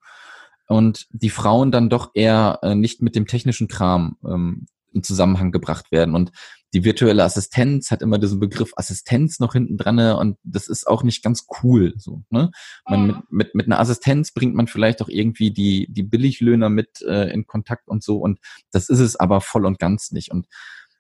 [0.68, 5.52] Und die Frauen dann doch eher äh, nicht mit dem technischen Kram ähm, in Zusammenhang
[5.52, 6.16] gebracht werden.
[6.16, 6.32] Und
[6.76, 11.04] die virtuelle Assistenz hat immer diesen Begriff Assistenz noch hinten dran und das ist auch
[11.04, 11.94] nicht ganz cool.
[11.96, 12.52] So, ne?
[12.86, 17.02] man, mit, mit, mit einer Assistenz bringt man vielleicht auch irgendwie die, die Billiglöhner mit
[17.02, 18.40] äh, in Kontakt und so und
[18.72, 20.32] das ist es aber voll und ganz nicht.
[20.32, 20.48] Und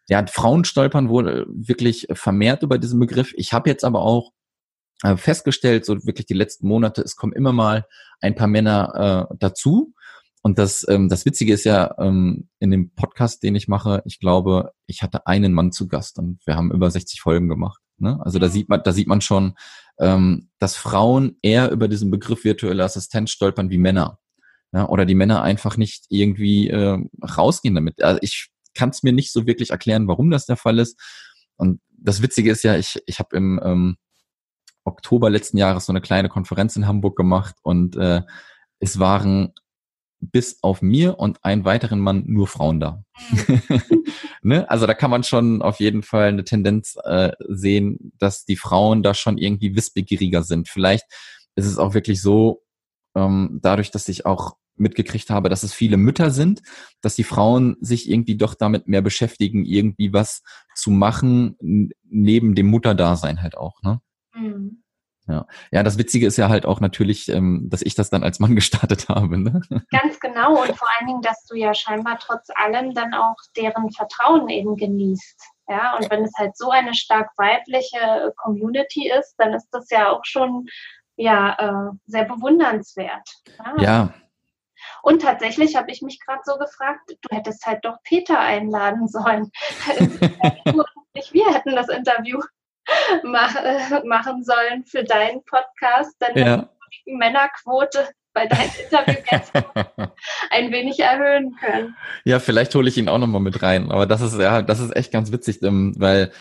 [0.07, 3.33] ja, Frauen stolpern wohl wirklich vermehrt über diesen Begriff.
[3.35, 4.31] Ich habe jetzt aber auch
[5.03, 7.85] äh, festgestellt, so wirklich die letzten Monate, es kommen immer mal
[8.21, 9.93] ein paar Männer äh, dazu,
[10.45, 14.19] und das, ähm, das Witzige ist ja, ähm, in dem Podcast, den ich mache, ich
[14.19, 17.81] glaube, ich hatte einen Mann zu Gast und wir haben über 60 Folgen gemacht.
[17.97, 18.19] Ne?
[18.23, 19.55] Also da sieht man, da sieht man schon,
[19.97, 24.19] ähm, dass Frauen eher über diesen Begriff virtuelle Assistenz stolpern wie Männer.
[24.71, 24.87] Ja?
[24.87, 28.03] Oder die Männer einfach nicht irgendwie äh, rausgehen damit.
[28.03, 31.01] Also ich kann es mir nicht so wirklich erklären, warum das der Fall ist.
[31.57, 33.97] Und das Witzige ist ja, ich, ich habe im ähm,
[34.83, 38.21] Oktober letzten Jahres so eine kleine Konferenz in Hamburg gemacht und äh,
[38.79, 39.51] es waren
[40.31, 43.03] bis auf mir und einen weiteren Mann nur Frauen da.
[43.31, 43.61] Mhm.
[44.41, 44.69] ne?
[44.69, 49.03] Also da kann man schon auf jeden Fall eine Tendenz äh, sehen, dass die Frauen
[49.03, 50.69] da schon irgendwie wissbegieriger sind.
[50.69, 51.05] Vielleicht
[51.55, 52.63] ist es auch wirklich so,
[53.15, 56.61] ähm, dadurch, dass ich auch mitgekriegt habe, dass es viele Mütter sind,
[57.01, 60.43] dass die Frauen sich irgendwie doch damit mehr beschäftigen, irgendwie was
[60.75, 61.55] zu machen,
[62.03, 64.01] neben dem Mutterdasein halt auch, ne?
[64.33, 64.83] Mhm.
[65.27, 65.47] Ja.
[65.71, 68.55] ja, das Witzige ist ja halt auch natürlich, ähm, dass ich das dann als Mann
[68.55, 69.37] gestartet habe.
[69.37, 69.61] Ne?
[69.91, 73.91] Ganz genau und vor allen Dingen, dass du ja scheinbar trotz allem dann auch deren
[73.91, 75.41] Vertrauen eben genießt.
[75.67, 80.11] Ja, und wenn es halt so eine stark weibliche Community ist, dann ist das ja
[80.11, 80.67] auch schon
[81.15, 83.27] ja äh, sehr bewundernswert.
[83.57, 83.81] Ja.
[83.81, 84.13] ja.
[85.01, 89.49] Und tatsächlich habe ich mich gerade so gefragt, du hättest halt doch Peter einladen sollen.
[91.15, 92.39] nicht wir hätten das Interview
[94.05, 96.69] machen sollen für deinen Podcast, dann ja.
[97.05, 99.63] die Männerquote bei deinen Interviewgästen
[100.51, 101.95] ein wenig erhöhen können.
[102.25, 103.91] Ja, vielleicht hole ich ihn auch nochmal mit rein.
[103.91, 106.31] Aber das ist ja, das ist echt ganz witzig, ähm, weil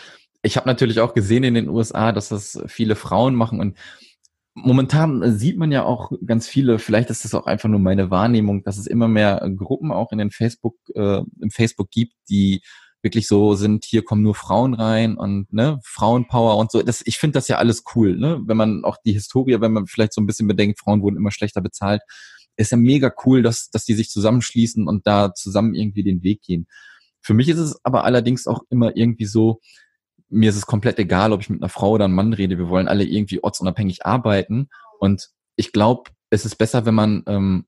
[0.43, 3.77] ich habe natürlich auch gesehen in den USA, dass das viele Frauen machen und
[4.55, 8.63] momentan sieht man ja auch ganz viele, vielleicht ist das auch einfach nur meine Wahrnehmung,
[8.63, 12.61] dass es immer mehr Gruppen auch in den Facebook, äh, im Facebook gibt, die
[13.05, 16.81] wirklich so sind, hier kommen nur Frauen rein und ne, Frauenpower und so.
[16.81, 18.41] Das, ich finde das ja alles cool, ne?
[18.45, 21.31] Wenn man auch die Historie, wenn man vielleicht so ein bisschen bedenkt, Frauen wurden immer
[21.31, 22.01] schlechter bezahlt,
[22.57, 26.41] ist ja mega cool, dass, dass die sich zusammenschließen und da zusammen irgendwie den Weg
[26.41, 26.67] gehen.
[27.21, 29.61] Für mich ist es aber allerdings auch immer irgendwie so,
[30.29, 32.57] mir ist es komplett egal, ob ich mit einer Frau oder einem Mann rede.
[32.57, 34.69] Wir wollen alle irgendwie ortsunabhängig arbeiten.
[34.99, 37.65] Und ich glaube, es ist besser, wenn man ähm,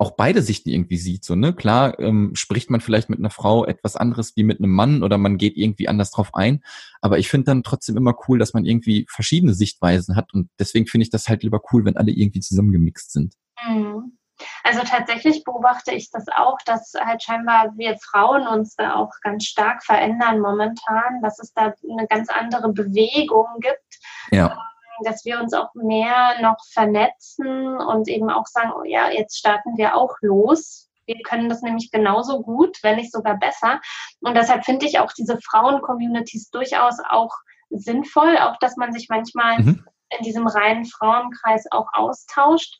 [0.00, 1.24] auch beide Sichten irgendwie sieht.
[1.24, 1.52] So, ne?
[1.52, 5.18] Klar ähm, spricht man vielleicht mit einer Frau etwas anderes wie mit einem Mann oder
[5.18, 6.64] man geht irgendwie anders drauf ein.
[7.02, 10.32] Aber ich finde dann trotzdem immer cool, dass man irgendwie verschiedene Sichtweisen hat.
[10.32, 13.34] Und deswegen finde ich das halt lieber cool, wenn alle irgendwie zusammengemixt sind.
[13.62, 14.16] Mhm.
[14.64, 19.44] Also tatsächlich beobachte ich das auch, dass halt scheinbar wir Frauen uns da auch ganz
[19.44, 23.98] stark verändern momentan, dass es da eine ganz andere Bewegung gibt.
[24.30, 24.56] Ja
[25.04, 29.76] dass wir uns auch mehr noch vernetzen und eben auch sagen, oh ja, jetzt starten
[29.76, 30.88] wir auch los.
[31.06, 33.80] Wir können das nämlich genauso gut, wenn nicht sogar besser.
[34.20, 37.32] Und deshalb finde ich auch diese Frauen-Communities durchaus auch
[37.70, 39.84] sinnvoll, auch dass man sich manchmal mhm.
[40.16, 42.78] in diesem reinen Frauenkreis auch austauscht.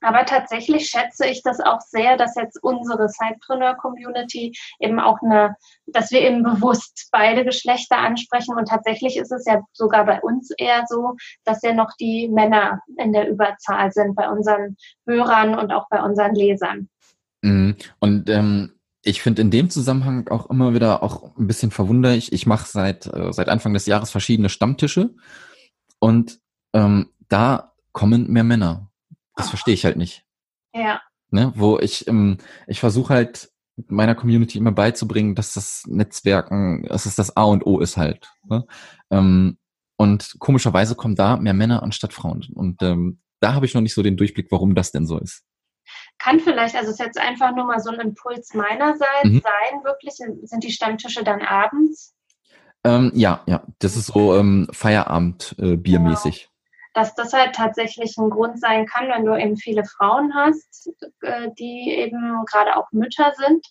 [0.00, 5.56] Aber tatsächlich schätze ich das auch sehr, dass jetzt unsere Sidepreneur-Community eben auch eine,
[5.86, 8.56] dass wir eben bewusst beide Geschlechter ansprechen.
[8.56, 12.80] Und tatsächlich ist es ja sogar bei uns eher so, dass ja noch die Männer
[12.98, 16.88] in der Überzahl sind bei unseren Hörern und auch bei unseren Lesern.
[17.42, 17.76] Mhm.
[17.98, 22.32] Und ähm, ich finde in dem Zusammenhang auch immer wieder auch ein bisschen verwunderlich.
[22.32, 25.14] Ich mache seit, äh, seit Anfang des Jahres verschiedene Stammtische
[26.00, 26.40] und
[26.72, 28.90] ähm, da kommen mehr Männer.
[29.36, 30.24] Das verstehe ich halt nicht.
[30.74, 31.00] Ja.
[31.30, 31.52] Ne?
[31.54, 33.50] Wo ich, ähm, ich versuche halt
[33.88, 38.32] meiner Community immer beizubringen, dass das Netzwerken, dass es das A und O ist halt.
[38.44, 38.66] Ne?
[39.10, 39.58] Ähm,
[39.96, 42.46] und komischerweise kommen da mehr Männer anstatt Frauen.
[42.54, 45.44] Und ähm, da habe ich noch nicht so den Durchblick, warum das denn so ist.
[46.18, 49.42] Kann vielleicht, also es ist jetzt einfach nur mal so ein Impuls meinerseits mhm.
[49.42, 52.14] sein, wirklich, sind die Stammtische dann abends?
[52.84, 56.44] Ähm, ja, ja, das ist so ähm, Feierabend-Biermäßig.
[56.44, 56.55] Äh,
[56.96, 61.50] dass das halt tatsächlich ein Grund sein kann, wenn du eben viele Frauen hast, äh,
[61.58, 63.66] die eben gerade auch Mütter sind,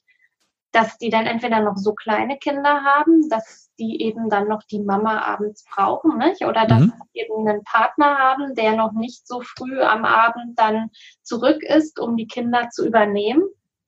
[0.72, 4.80] dass die dann entweder noch so kleine Kinder haben, dass die eben dann noch die
[4.80, 6.46] Mama abends brauchen, nicht?
[6.46, 6.94] oder dass mhm.
[7.14, 10.92] sie eben einen Partner haben, der noch nicht so früh am Abend dann
[11.24, 13.42] zurück ist, um die Kinder zu übernehmen.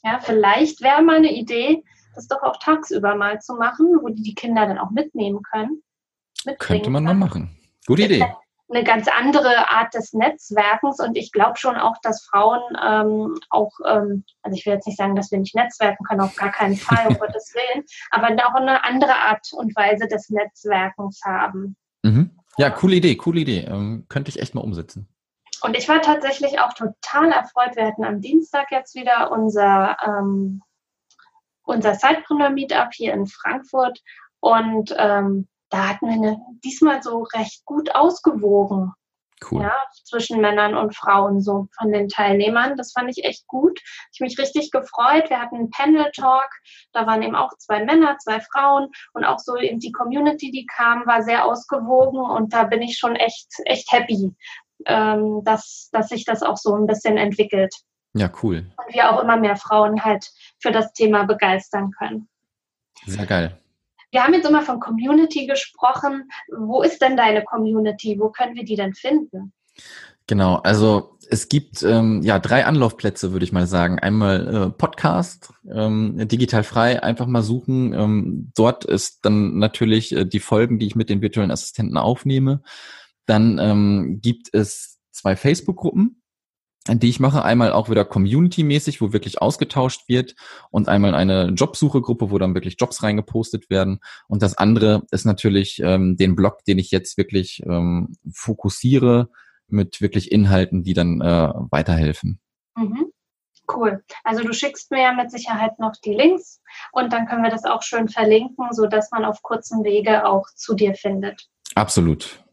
[0.04, 1.84] Ja, vielleicht wäre mal eine Idee,
[2.16, 5.84] das doch auch tagsüber mal zu machen, wo die die Kinder dann auch mitnehmen können.
[6.58, 7.56] Könnte man mal machen.
[7.86, 8.26] Gute Idee
[8.70, 13.72] eine ganz andere Art des Netzwerkens und ich glaube schon auch, dass Frauen ähm, auch,
[13.86, 16.76] ähm, also ich will jetzt nicht sagen, dass wir nicht netzwerken können, auf gar keinen
[16.76, 21.78] Fall, um Gottes Willen, aber auch eine andere Art und Weise des Netzwerkens haben.
[22.04, 22.32] Mhm.
[22.58, 23.66] Ja, coole Idee, coole Idee.
[23.70, 25.08] Ähm, könnte ich echt mal umsetzen.
[25.62, 27.76] Und ich war tatsächlich auch total erfreut.
[27.76, 30.62] Wir hatten am Dienstag jetzt wieder unser, ähm,
[31.64, 34.00] unser Sidepreneur-Meetup hier in Frankfurt
[34.40, 38.94] und ähm, da hatten wir eine, diesmal so recht gut ausgewogen.
[39.52, 39.62] Cool.
[39.62, 42.76] Ja, zwischen Männern und Frauen, so von den Teilnehmern.
[42.76, 43.80] Das fand ich echt gut.
[44.12, 45.30] Ich mich richtig gefreut.
[45.30, 46.50] Wir hatten einen Panel-Talk.
[46.92, 50.66] Da waren eben auch zwei Männer, zwei Frauen und auch so eben die Community, die
[50.66, 54.36] kam, war sehr ausgewogen und da bin ich schon echt, echt happy,
[54.86, 57.74] ähm, dass, dass sich das auch so ein bisschen entwickelt.
[58.14, 58.66] Ja, cool.
[58.78, 62.28] Und wir auch immer mehr Frauen halt für das Thema begeistern können.
[63.06, 63.60] Sehr geil.
[64.18, 66.28] Wir haben jetzt immer von Community gesprochen.
[66.48, 68.18] Wo ist denn deine Community?
[68.20, 69.54] Wo können wir die denn finden?
[70.26, 74.00] Genau, also es gibt ähm, ja drei Anlaufplätze, würde ich mal sagen.
[74.00, 77.94] Einmal äh, Podcast, ähm, digital frei, einfach mal suchen.
[77.94, 82.64] Ähm, dort ist dann natürlich äh, die Folgen, die ich mit den virtuellen Assistenten aufnehme.
[83.28, 86.24] Dann ähm, gibt es zwei Facebook-Gruppen,
[86.88, 87.44] die ich mache.
[87.44, 90.36] Einmal auch wieder Community-mäßig, wo wirklich ausgetauscht wird
[90.72, 94.00] und einmal eine Jobsuche-Gruppe, wo dann wirklich Jobs reingepostet werden.
[94.28, 99.30] Und das andere ist natürlich ähm, den Blog, den ich jetzt wirklich ähm, fokussiere
[99.68, 102.40] mit wirklich Inhalten, die dann äh, weiterhelfen.
[102.76, 103.12] Mhm.
[103.70, 104.02] Cool.
[104.24, 106.62] Also du schickst mir ja mit Sicherheit noch die Links
[106.94, 110.74] und dann können wir das auch schön verlinken, sodass man auf kurzem Wege auch zu
[110.74, 111.48] dir findet.
[111.76, 112.44] Absolut.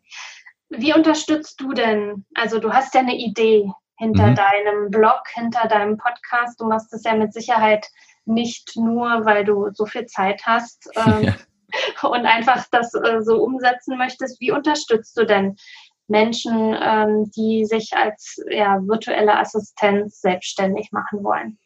[0.71, 2.27] Wie unterstützt du denn?
[2.35, 4.35] Also du hast ja eine Idee hinter mhm.
[4.35, 6.61] deinem Blog, hinter deinem Podcast.
[6.61, 7.87] Du machst es ja mit Sicherheit
[8.25, 12.09] nicht nur, weil du so viel Zeit hast ähm, ja.
[12.09, 14.41] und einfach das äh, so umsetzen möchtest.
[14.41, 15.57] Wie unterstützt du denn
[16.09, 21.59] Menschen, ähm, die sich als ja, virtuelle Assistenz selbstständig machen wollen.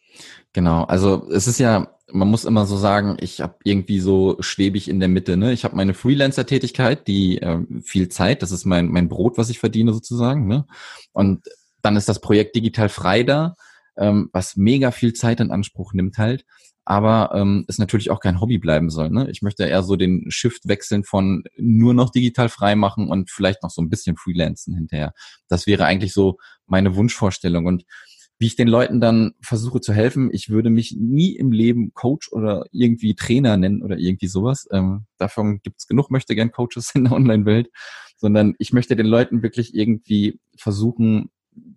[0.52, 4.88] Genau, also es ist ja, man muss immer so sagen, ich habe irgendwie so schwebig
[4.88, 5.36] in der Mitte.
[5.36, 5.52] Ne?
[5.52, 9.58] Ich habe meine Freelancer-Tätigkeit, die äh, viel Zeit, das ist mein, mein Brot, was ich
[9.58, 10.46] verdiene sozusagen.
[10.46, 10.66] Ne?
[11.12, 11.46] Und
[11.82, 13.54] dann ist das Projekt Digital Frei da,
[13.96, 16.44] ähm, was mega viel Zeit in Anspruch nimmt halt
[16.88, 19.10] aber ähm, es natürlich auch kein Hobby bleiben soll.
[19.10, 19.30] Ne?
[19.30, 23.62] Ich möchte eher so den Shift wechseln von nur noch digital frei machen und vielleicht
[23.62, 25.12] noch so ein bisschen freelancen hinterher.
[25.48, 27.66] Das wäre eigentlich so meine Wunschvorstellung.
[27.66, 27.84] Und
[28.38, 32.32] wie ich den Leuten dann versuche zu helfen, ich würde mich nie im Leben Coach
[32.32, 34.66] oder irgendwie Trainer nennen oder irgendwie sowas.
[34.72, 37.68] Ähm, davon gibt es genug möchte gern Coaches in der Online-Welt,
[38.16, 41.28] sondern ich möchte den Leuten wirklich irgendwie versuchen,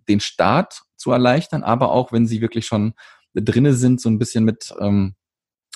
[0.08, 2.94] den Start zu erleichtern, aber auch wenn sie wirklich schon
[3.34, 5.14] drinne sind, so ein bisschen mit ähm,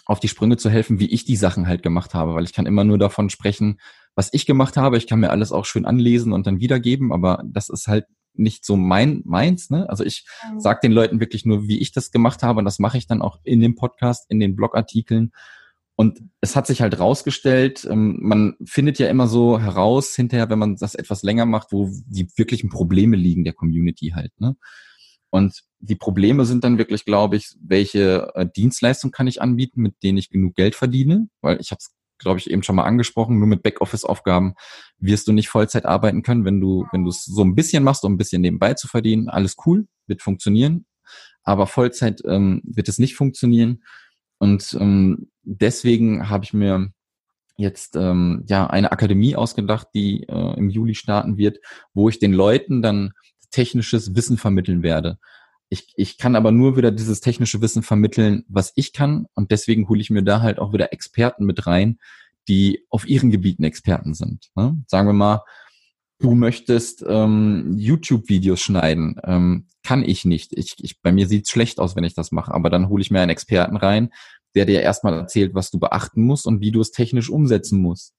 [0.06, 2.66] auf die Sprünge zu helfen, wie ich die Sachen halt gemacht habe, weil ich kann
[2.66, 3.80] immer nur davon sprechen,
[4.14, 4.96] was ich gemacht habe.
[4.96, 8.64] Ich kann mir alles auch schön anlesen und dann wiedergeben, aber das ist halt nicht
[8.64, 9.70] so mein meins.
[9.70, 9.88] Ne?
[9.88, 10.60] Also ich mhm.
[10.60, 13.20] sage den Leuten wirklich nur, wie ich das gemacht habe und das mache ich dann
[13.20, 15.32] auch in dem Podcast, in den Blogartikeln.
[15.98, 20.58] Und es hat sich halt rausgestellt, ähm, man findet ja immer so heraus hinterher, wenn
[20.58, 24.32] man das etwas länger macht, wo die wirklichen Probleme liegen der Community halt.
[24.38, 24.56] Ne?
[25.30, 30.02] Und die Probleme sind dann wirklich, glaube ich, welche äh, Dienstleistung kann ich anbieten, mit
[30.02, 33.38] denen ich genug Geld verdiene, weil ich habe es, glaube ich, eben schon mal angesprochen,
[33.38, 34.54] nur mit Backoffice-Aufgaben
[34.98, 38.04] wirst du nicht Vollzeit arbeiten können, wenn du wenn du es so ein bisschen machst,
[38.04, 39.28] um ein bisschen nebenbei zu verdienen.
[39.28, 40.86] Alles cool, wird funktionieren,
[41.42, 43.82] aber Vollzeit ähm, wird es nicht funktionieren.
[44.38, 46.92] Und ähm, deswegen habe ich mir
[47.56, 51.58] jetzt ähm, ja eine Akademie ausgedacht, die äh, im Juli starten wird,
[51.94, 53.12] wo ich den Leuten dann
[53.50, 55.18] technisches Wissen vermitteln werde.
[55.68, 59.26] Ich, ich kann aber nur wieder dieses technische Wissen vermitteln, was ich kann.
[59.34, 61.98] Und deswegen hole ich mir da halt auch wieder Experten mit rein,
[62.48, 64.50] die auf ihren Gebieten Experten sind.
[64.54, 64.76] Ne?
[64.86, 65.42] Sagen wir mal,
[66.18, 69.20] du möchtest ähm, YouTube-Videos schneiden.
[69.24, 70.52] Ähm, kann ich nicht.
[70.56, 72.52] Ich, ich, bei mir sieht's schlecht aus, wenn ich das mache.
[72.52, 74.10] Aber dann hole ich mir einen Experten rein,
[74.54, 78.14] der dir erstmal erzählt, was du beachten musst und wie du es technisch umsetzen musst.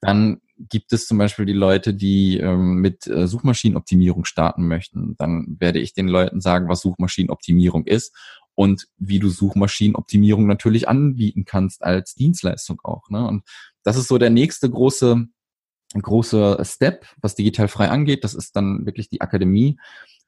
[0.00, 5.16] Dann gibt es zum Beispiel die Leute, die ähm, mit äh, Suchmaschinenoptimierung starten möchten.
[5.18, 8.14] Dann werde ich den Leuten sagen, was Suchmaschinenoptimierung ist
[8.54, 13.08] und wie du Suchmaschinenoptimierung natürlich anbieten kannst als Dienstleistung auch.
[13.08, 13.26] Ne?
[13.26, 13.44] Und
[13.84, 15.26] das ist so der nächste große
[15.94, 18.24] große Step, was digital frei angeht.
[18.24, 19.78] Das ist dann wirklich die Akademie,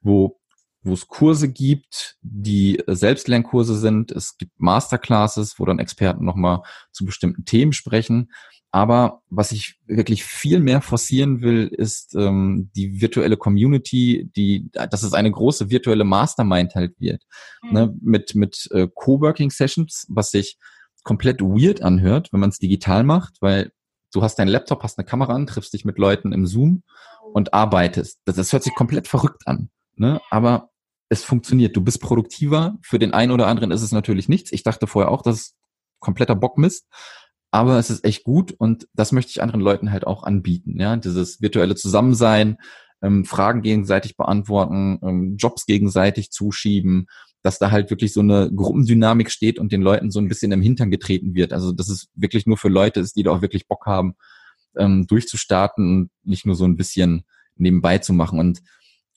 [0.01, 0.39] wo
[0.83, 4.11] wo es Kurse gibt, die Selbstlernkurse sind.
[4.11, 8.31] Es gibt Masterclasses, wo dann Experten nochmal zu bestimmten Themen sprechen.
[8.73, 15.03] Aber was ich wirklich viel mehr forcieren will, ist ähm, die virtuelle Community, die, dass
[15.03, 17.23] es eine große virtuelle Mastermind halt wird.
[17.63, 17.71] Mhm.
[17.73, 20.57] Ne, mit mit äh, Coworking Sessions, was sich
[21.03, 23.71] komplett weird anhört, wenn man es digital macht, weil
[24.13, 26.83] du hast deinen Laptop, hast eine Kamera an, triffst dich mit Leuten im Zoom
[27.33, 28.21] und arbeitest.
[28.25, 29.69] Das, das hört sich komplett verrückt an.
[29.95, 30.21] Ne?
[30.29, 30.70] Aber
[31.11, 31.75] es funktioniert.
[31.75, 32.77] Du bist produktiver.
[32.81, 34.51] Für den einen oder anderen ist es natürlich nichts.
[34.51, 35.55] Ich dachte vorher auch, das ist
[35.99, 36.87] kompletter Bockmist
[37.51, 40.79] aber es ist echt gut und das möchte ich anderen Leuten halt auch anbieten.
[40.79, 42.57] Ja, dieses virtuelle Zusammensein,
[43.01, 47.07] ähm, Fragen gegenseitig beantworten, ähm, Jobs gegenseitig zuschieben,
[47.43, 50.61] dass da halt wirklich so eine Gruppendynamik steht und den Leuten so ein bisschen im
[50.61, 51.51] Hintern getreten wird.
[51.51, 54.15] Also dass es wirklich nur für Leute ist, die da auch wirklich Bock haben,
[54.77, 57.25] ähm, durchzustarten und nicht nur so ein bisschen
[57.57, 58.39] nebenbei zu machen.
[58.39, 58.61] Und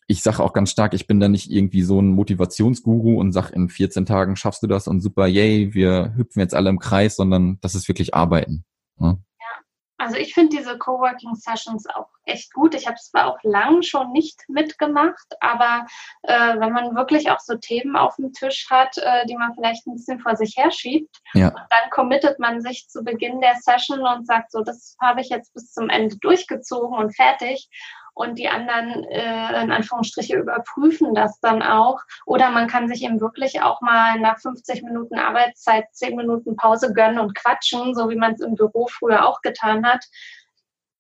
[0.07, 3.51] ich sage auch ganz stark, ich bin da nicht irgendwie so ein Motivationsguru und sag
[3.51, 7.17] in 14 Tagen schaffst du das und super, yay, wir hüpfen jetzt alle im Kreis,
[7.17, 8.65] sondern das ist wirklich Arbeiten.
[9.01, 9.63] Ja, ja.
[9.97, 12.75] also ich finde diese Coworking Sessions auch echt gut.
[12.75, 15.87] Ich habe es zwar auch lang schon nicht mitgemacht, aber
[16.23, 19.87] äh, wenn man wirklich auch so Themen auf dem Tisch hat, äh, die man vielleicht
[19.87, 21.51] ein bisschen vor sich herschiebt, ja.
[21.51, 25.55] dann committet man sich zu Beginn der Session und sagt so, das habe ich jetzt
[25.55, 27.69] bis zum Ende durchgezogen und fertig.
[28.15, 32.01] Und die anderen äh, in Anführungsstriche überprüfen das dann auch.
[32.27, 36.93] Oder man kann sich eben wirklich auch mal nach 50 Minuten Arbeitszeit 10 Minuten Pause
[36.95, 40.05] gönnen und quatschen, so wie man es im Büro früher auch getan hat.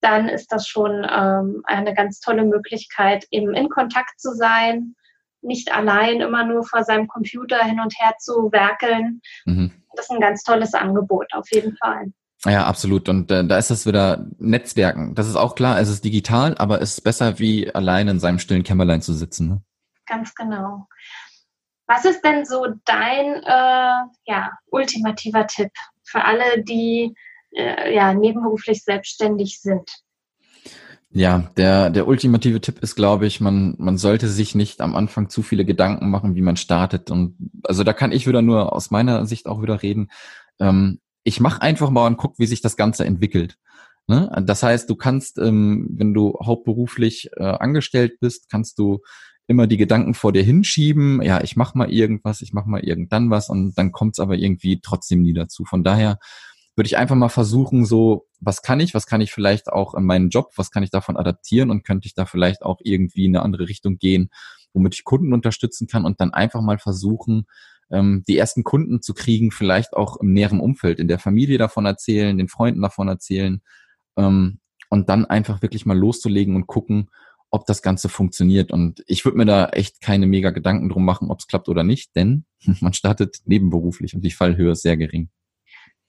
[0.01, 4.97] Dann ist das schon ähm, eine ganz tolle Möglichkeit, eben in Kontakt zu sein,
[5.41, 9.21] nicht allein immer nur vor seinem Computer hin und her zu werkeln.
[9.45, 9.73] Mhm.
[9.95, 12.13] Das ist ein ganz tolles Angebot, auf jeden Fall.
[12.45, 13.09] Ja, absolut.
[13.09, 15.15] Und äh, da ist es wieder Netzwerken.
[15.15, 18.39] Das ist auch klar, es ist digital, aber es ist besser, wie allein in seinem
[18.39, 19.49] stillen Kämmerlein zu sitzen.
[19.49, 19.63] Ne?
[20.07, 20.87] Ganz genau.
[21.87, 25.71] Was ist denn so dein äh, ja, ultimativer Tipp
[26.03, 27.15] für alle, die
[27.55, 29.91] äh, ja, nebenberuflich selbstständig sind?
[31.11, 35.29] Ja, der, der ultimative Tipp ist, glaube ich, man, man sollte sich nicht am Anfang
[35.29, 37.11] zu viele Gedanken machen, wie man startet.
[37.11, 40.11] Und also da kann ich wieder nur aus meiner Sicht auch wieder reden.
[40.59, 43.59] Ähm, ich mache einfach mal und guck, wie sich das Ganze entwickelt.
[44.07, 44.31] Ne?
[44.45, 49.01] Das heißt, du kannst, ähm, wenn du hauptberuflich äh, angestellt bist, kannst du
[49.47, 53.31] immer die Gedanken vor dir hinschieben, ja, ich mach mal irgendwas, ich mach mal irgendwann
[53.31, 55.65] was und dann kommt es aber irgendwie trotzdem nie dazu.
[55.65, 56.19] Von daher
[56.77, 60.05] würde ich einfach mal versuchen, so, was kann ich, was kann ich vielleicht auch in
[60.05, 63.37] meinen Job, was kann ich davon adaptieren und könnte ich da vielleicht auch irgendwie in
[63.37, 64.31] eine andere Richtung gehen,
[64.73, 67.47] womit ich Kunden unterstützen kann und dann einfach mal versuchen,
[67.95, 71.87] ähm, die ersten Kunden zu kriegen, vielleicht auch im näheren Umfeld, in der Familie davon
[71.87, 73.63] erzählen, den Freunden davon erzählen
[74.17, 74.59] ähm,
[74.91, 77.09] und dann einfach wirklich mal loszulegen und gucken,
[77.51, 78.73] ob das Ganze funktioniert.
[78.73, 81.85] Und ich würde mir da echt keine mega Gedanken drum machen, ob es klappt oder
[81.85, 82.45] nicht, denn
[82.81, 85.31] man startet nebenberuflich und die Fallhöhe ist sehr gering.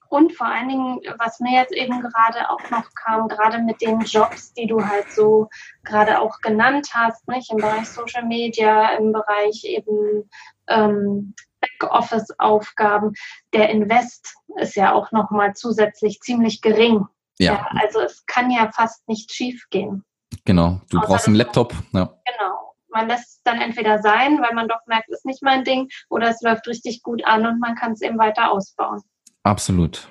[0.10, 4.00] Und vor allen Dingen, was mir jetzt eben gerade auch noch kam, gerade mit den
[4.02, 5.50] Jobs, die du halt so
[5.84, 10.30] gerade auch genannt hast, nicht im Bereich Social Media, im Bereich eben
[10.67, 11.34] ähm,
[11.80, 13.13] Backoffice-Aufgaben.
[13.54, 17.06] Der Invest ist ja auch nochmal zusätzlich ziemlich gering.
[17.39, 17.54] Ja.
[17.54, 17.69] ja.
[17.82, 20.04] Also es kann ja fast nicht schief gehen.
[20.45, 21.73] Genau, du Außer brauchst einen Laptop.
[21.93, 22.13] Ja.
[22.25, 22.75] Genau.
[22.89, 25.89] Man lässt es dann entweder sein, weil man doch merkt, es ist nicht mein Ding,
[26.10, 29.01] oder es läuft richtig gut an und man kann es eben weiter ausbauen.
[29.43, 30.10] Absolut.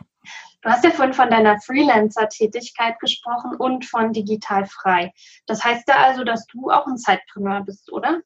[0.65, 5.13] Du hast ja vorhin von deiner Freelancer-Tätigkeit gesprochen und von digital frei.
[5.47, 8.23] Das heißt ja also, dass du auch ein Zeitpreneur bist, oder?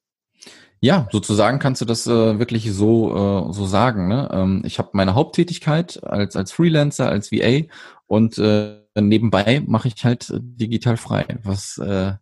[0.81, 4.09] Ja, sozusagen kannst du das äh, wirklich so äh, so sagen.
[4.09, 4.29] Ne?
[4.33, 7.67] Ähm, ich habe meine Haupttätigkeit als als Freelancer, als VA
[8.07, 12.13] und äh, nebenbei mache ich halt digital frei, was äh,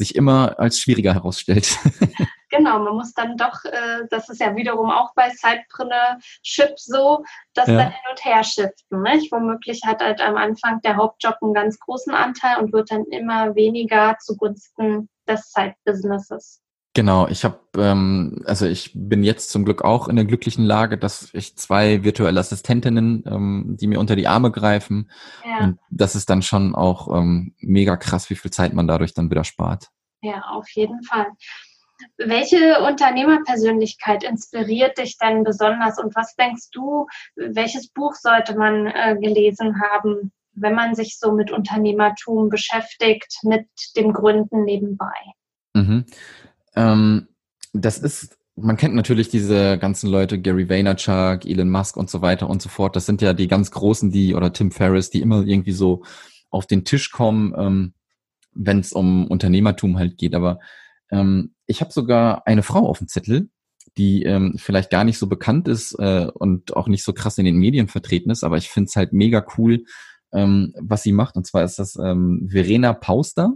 [0.00, 1.76] sich immer als schwieriger herausstellt.
[2.50, 7.68] genau, man muss dann doch, äh, das ist ja wiederum auch bei Sidepreneurship so, dass
[7.68, 7.76] ja.
[7.76, 9.02] dann hin und her shiften.
[9.02, 9.30] Nicht?
[9.30, 13.54] Womöglich hat halt am Anfang der Hauptjob einen ganz großen Anteil und wird dann immer
[13.54, 16.62] weniger zugunsten des Side-Businesses.
[16.92, 20.98] Genau, ich habe, ähm, also ich bin jetzt zum Glück auch in der glücklichen Lage,
[20.98, 25.08] dass ich zwei virtuelle Assistentinnen, ähm, die mir unter die Arme greifen.
[25.44, 25.64] Ja.
[25.64, 29.30] Und das ist dann schon auch ähm, mega krass, wie viel Zeit man dadurch dann
[29.30, 29.88] wieder spart.
[30.20, 31.28] Ja, auf jeden Fall.
[32.18, 39.16] Welche Unternehmerpersönlichkeit inspiriert dich denn besonders und was denkst du, welches Buch sollte man äh,
[39.20, 45.14] gelesen haben, wenn man sich so mit Unternehmertum beschäftigt, mit dem Gründen nebenbei?
[45.74, 46.06] Mhm.
[46.76, 47.28] Ähm,
[47.72, 52.48] das ist, man kennt natürlich diese ganzen Leute, Gary Vaynerchuk, Elon Musk und so weiter
[52.48, 52.96] und so fort.
[52.96, 56.02] Das sind ja die ganz Großen, die, oder Tim Ferriss, die immer irgendwie so
[56.50, 57.94] auf den Tisch kommen, ähm,
[58.52, 60.34] wenn es um Unternehmertum halt geht.
[60.34, 60.58] Aber
[61.10, 63.48] ähm, ich habe sogar eine Frau auf dem Zettel,
[63.96, 67.44] die ähm, vielleicht gar nicht so bekannt ist äh, und auch nicht so krass in
[67.44, 69.84] den Medien vertreten ist, aber ich finde es halt mega cool,
[70.32, 71.36] ähm, was sie macht.
[71.36, 73.54] Und zwar ist das ähm, Verena Pauster.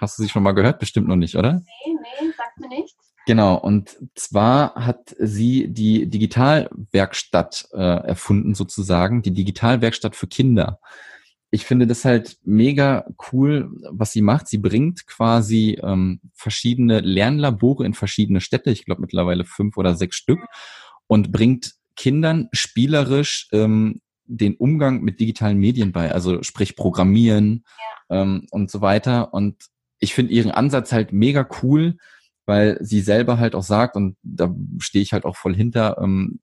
[0.00, 0.80] Hast du sie schon mal gehört?
[0.80, 1.54] Bestimmt noch nicht, oder?
[1.54, 3.14] Nee, nee, sagt mir nichts.
[3.26, 10.78] Genau, und zwar hat sie die Digitalwerkstatt äh, erfunden, sozusagen, die Digitalwerkstatt für Kinder.
[11.50, 14.48] Ich finde das halt mega cool, was sie macht.
[14.48, 20.16] Sie bringt quasi ähm, verschiedene Lernlabore in verschiedene Städte, ich glaube mittlerweile fünf oder sechs
[20.16, 20.40] Stück,
[21.06, 27.64] und bringt Kindern spielerisch ähm, den Umgang mit digitalen Medien bei, also sprich Programmieren
[28.10, 28.22] ja.
[28.22, 29.32] ähm, und so weiter.
[29.32, 29.66] Und
[29.98, 31.96] ich finde ihren Ansatz halt mega cool,
[32.46, 36.40] weil sie selber halt auch sagt, und da stehe ich halt auch voll hinter, ähm,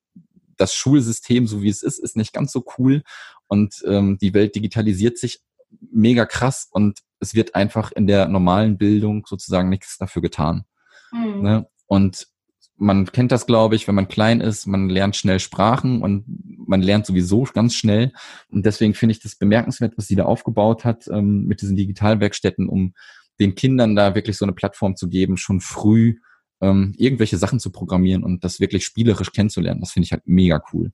[0.57, 3.03] das Schulsystem, so wie es ist, ist nicht ganz so cool.
[3.47, 5.41] Und ähm, die Welt digitalisiert sich
[5.91, 10.65] mega krass und es wird einfach in der normalen Bildung sozusagen nichts dafür getan.
[11.11, 11.41] Mhm.
[11.41, 11.67] Ne?
[11.87, 12.27] Und
[12.77, 16.25] man kennt das, glaube ich, wenn man klein ist, man lernt schnell Sprachen und
[16.57, 18.11] man lernt sowieso ganz schnell.
[18.49, 22.67] Und deswegen finde ich das bemerkenswert, was sie da aufgebaut hat ähm, mit diesen Digitalwerkstätten,
[22.67, 22.93] um
[23.41, 26.19] den Kindern da wirklich so eine Plattform zu geben, schon früh
[26.61, 29.81] ähm, irgendwelche Sachen zu programmieren und das wirklich spielerisch kennenzulernen.
[29.81, 30.91] Das finde ich halt mega cool.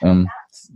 [0.00, 0.30] Ähm,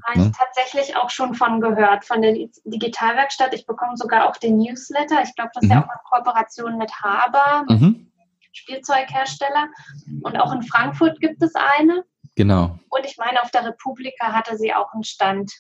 [0.05, 0.33] habe ich ne?
[0.37, 3.55] tatsächlich auch schon von gehört, von der Digitalwerkstatt.
[3.55, 5.23] Ich bekomme sogar auch den Newsletter.
[5.23, 5.75] Ich glaube, das ist mhm.
[5.77, 8.11] ja auch eine Kooperation mit Haber, mhm.
[8.53, 9.69] Spielzeughersteller.
[10.23, 12.05] Und auch in Frankfurt gibt es eine.
[12.35, 12.79] Genau.
[12.89, 15.53] Und ich meine, auf der Republika hatte sie auch einen Stand.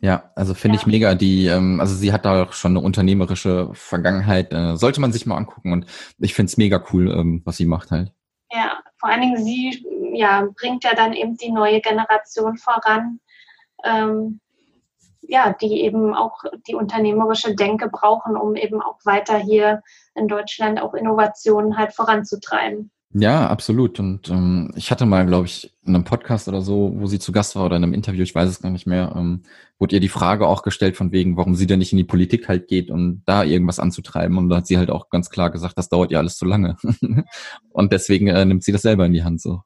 [0.00, 0.80] Ja, also finde ja.
[0.82, 1.14] ich mega.
[1.14, 4.52] Die, ähm, also sie hat da auch schon eine unternehmerische Vergangenheit.
[4.52, 5.72] Äh, sollte man sich mal angucken.
[5.72, 5.86] Und
[6.18, 8.12] ich finde es mega cool, ähm, was sie macht halt.
[8.52, 13.20] Ja, vor allen Dingen sie ja, bringt ja dann eben die neue Generation voran
[13.84, 14.40] ähm,
[15.26, 19.82] ja, die eben auch die unternehmerische Denke brauchen, um eben auch weiter hier
[20.14, 22.90] in Deutschland auch Innovationen halt voranzutreiben.
[23.16, 24.00] Ja, absolut.
[24.00, 27.30] Und ähm, ich hatte mal, glaube ich, in einem Podcast oder so, wo sie zu
[27.30, 29.44] Gast war oder in einem Interview, ich weiß es gar nicht mehr, ähm,
[29.78, 32.48] wurde ihr die Frage auch gestellt von wegen, warum sie denn nicht in die Politik
[32.48, 34.36] halt geht und da irgendwas anzutreiben.
[34.36, 36.76] Und da hat sie halt auch ganz klar gesagt, das dauert ja alles zu lange.
[37.70, 39.62] und deswegen äh, nimmt sie das selber in die Hand so.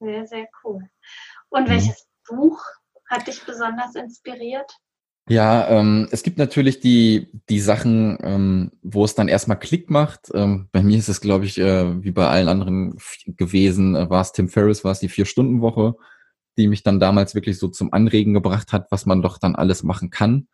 [0.00, 0.82] Sehr, sehr cool.
[1.48, 2.36] Und welches mhm.
[2.36, 2.62] Buch
[3.08, 4.70] hat dich besonders inspiriert?
[5.26, 10.30] Ja, ähm, es gibt natürlich die, die Sachen, ähm, wo es dann erstmal Klick macht.
[10.34, 14.20] Ähm, bei mir ist es, glaube ich, äh, wie bei allen anderen gewesen, äh, war
[14.20, 15.94] es Tim Ferriss, war es die Vier-Stunden-Woche,
[16.58, 19.82] die mich dann damals wirklich so zum Anregen gebracht hat, was man doch dann alles
[19.82, 20.46] machen kann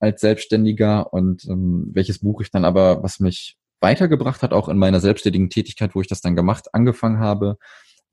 [0.00, 4.76] als Selbstständiger und ähm, welches Buch ich dann aber, was mich weitergebracht hat, auch in
[4.76, 7.58] meiner selbstständigen Tätigkeit, wo ich das dann gemacht, angefangen habe,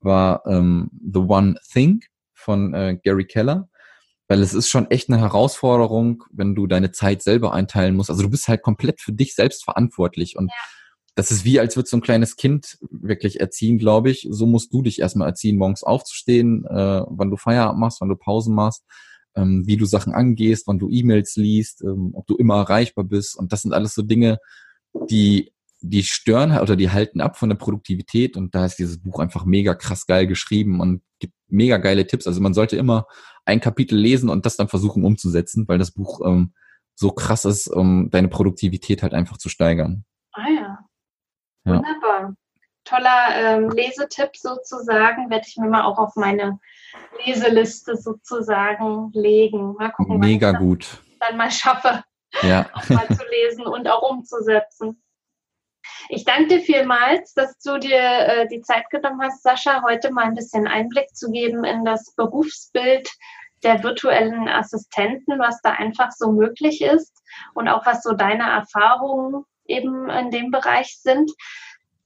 [0.00, 2.04] war ähm, The One Thing
[2.34, 3.68] von äh, Gary Keller
[4.28, 8.10] weil es ist schon echt eine Herausforderung, wenn du deine Zeit selber einteilen musst.
[8.10, 10.54] Also du bist halt komplett für dich selbst verantwortlich und ja.
[11.14, 14.26] das ist wie, als würdest du ein kleines Kind wirklich erziehen, glaube ich.
[14.30, 18.16] So musst du dich erstmal erziehen, morgens aufzustehen, äh, wann du Feierabend machst, wann du
[18.16, 18.84] Pausen machst,
[19.36, 23.36] ähm, wie du Sachen angehst, wann du E-Mails liest, ähm, ob du immer erreichbar bist.
[23.36, 24.38] Und das sind alles so Dinge,
[25.10, 25.54] die
[25.86, 29.44] die stören oder die halten ab von der Produktivität und da ist dieses Buch einfach
[29.44, 32.26] mega krass geil geschrieben und gibt mega geile Tipps.
[32.26, 33.06] Also man sollte immer
[33.44, 36.54] ein Kapitel lesen und das dann versuchen umzusetzen, weil das Buch ähm,
[36.94, 40.04] so krass ist, um deine Produktivität halt einfach zu steigern.
[40.32, 40.78] Ah ja.
[41.64, 41.76] ja.
[41.78, 42.34] Wunderbar.
[42.84, 46.58] Toller ähm, Lesetipp sozusagen, werde ich mir mal auch auf meine
[47.24, 49.74] Leseliste sozusagen legen.
[49.74, 51.02] Mal gucken, Mega gut.
[51.18, 52.04] dann mal schaffe,
[52.42, 52.68] ja.
[52.74, 55.02] auch mal zu lesen und auch umzusetzen.
[56.08, 60.24] Ich danke dir vielmals, dass du dir äh, die Zeit genommen hast, Sascha, heute mal
[60.24, 63.10] ein bisschen Einblick zu geben in das Berufsbild
[63.62, 67.22] der virtuellen Assistenten, was da einfach so möglich ist
[67.54, 71.30] und auch was so deine Erfahrungen eben in dem Bereich sind.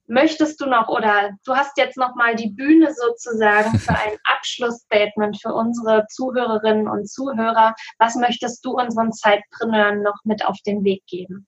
[0.09, 5.41] Möchtest du noch oder du hast jetzt noch mal die Bühne sozusagen für ein Abschlussstatement
[5.41, 7.75] für unsere Zuhörerinnen und Zuhörer.
[7.99, 11.47] Was möchtest du unseren Zeitpreneuren noch mit auf den Weg geben?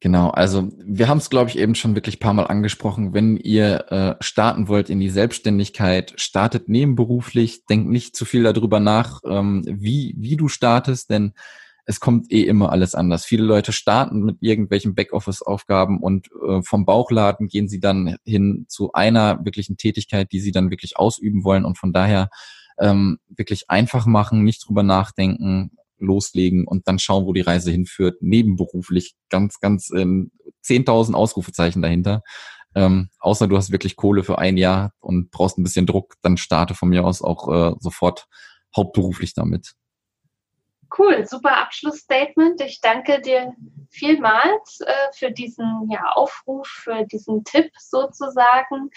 [0.00, 3.14] Genau, also wir haben es, glaube ich, eben schon wirklich paar Mal angesprochen.
[3.14, 8.78] Wenn ihr äh, starten wollt in die Selbstständigkeit, startet nebenberuflich, denkt nicht zu viel darüber
[8.78, 11.34] nach, ähm, wie, wie du startest, denn
[11.88, 13.24] es kommt eh immer alles anders.
[13.24, 18.92] Viele Leute starten mit irgendwelchen Backoffice-Aufgaben und äh, vom Bauchladen gehen sie dann hin zu
[18.92, 22.28] einer wirklichen Tätigkeit, die sie dann wirklich ausüben wollen und von daher
[22.78, 28.20] ähm, wirklich einfach machen, nicht drüber nachdenken, loslegen und dann schauen, wo die Reise hinführt.
[28.20, 30.30] Nebenberuflich ganz, ganz ähm,
[30.66, 32.20] 10.000 Ausrufezeichen dahinter.
[32.74, 36.36] Ähm, außer du hast wirklich Kohle für ein Jahr und brauchst ein bisschen Druck, dann
[36.36, 38.26] starte von mir aus auch äh, sofort
[38.76, 39.72] hauptberuflich damit.
[40.98, 42.60] Cool, super Abschlussstatement.
[42.60, 43.54] Ich danke dir
[43.88, 48.90] vielmals äh, für diesen ja, Aufruf, für diesen Tipp sozusagen.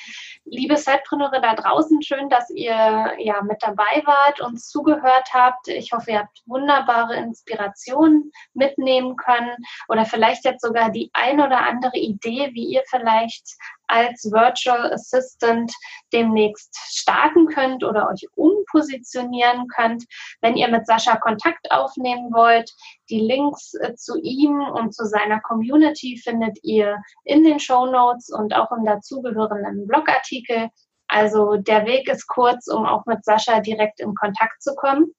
[0.44, 2.74] Liebe Zeitpreneure da draußen, schön, dass ihr
[3.20, 5.68] ja mit dabei wart, uns zugehört habt.
[5.68, 9.56] Ich hoffe, ihr habt wunderbare Inspirationen mitnehmen können
[9.88, 13.58] oder vielleicht jetzt sogar die ein oder andere Idee, wie ihr vielleicht
[13.92, 15.72] als Virtual Assistant
[16.14, 20.06] demnächst starten könnt oder euch umpositionieren könnt.
[20.42, 22.72] Wenn ihr mit Sascha Kontakt aufnehmen wollt,
[23.10, 28.30] die Links äh, zu ihm und zu seiner Community findet ihr in den Show Notes
[28.30, 30.70] und auch im dazugehörenden Blogartikel.
[31.08, 35.14] Also der Weg ist kurz, um auch mit Sascha direkt in Kontakt zu kommen.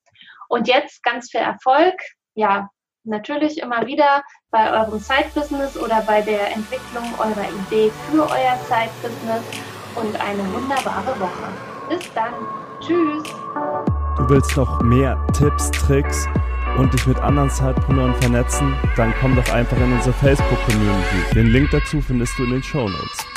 [0.49, 1.95] Und jetzt ganz viel Erfolg.
[2.35, 2.69] Ja,
[3.03, 9.43] natürlich immer wieder bei eurem Side-Business oder bei der Entwicklung eurer Idee für euer Side-Business
[9.95, 11.49] und eine wunderbare Woche.
[11.89, 12.33] Bis dann.
[12.79, 13.23] Tschüss.
[14.17, 16.27] Du willst noch mehr Tipps, Tricks
[16.77, 18.75] und dich mit anderen Sidepreneuren vernetzen?
[18.95, 21.35] Dann komm doch einfach in unsere Facebook-Community.
[21.35, 23.32] Den Link dazu findest du in den Show Notes.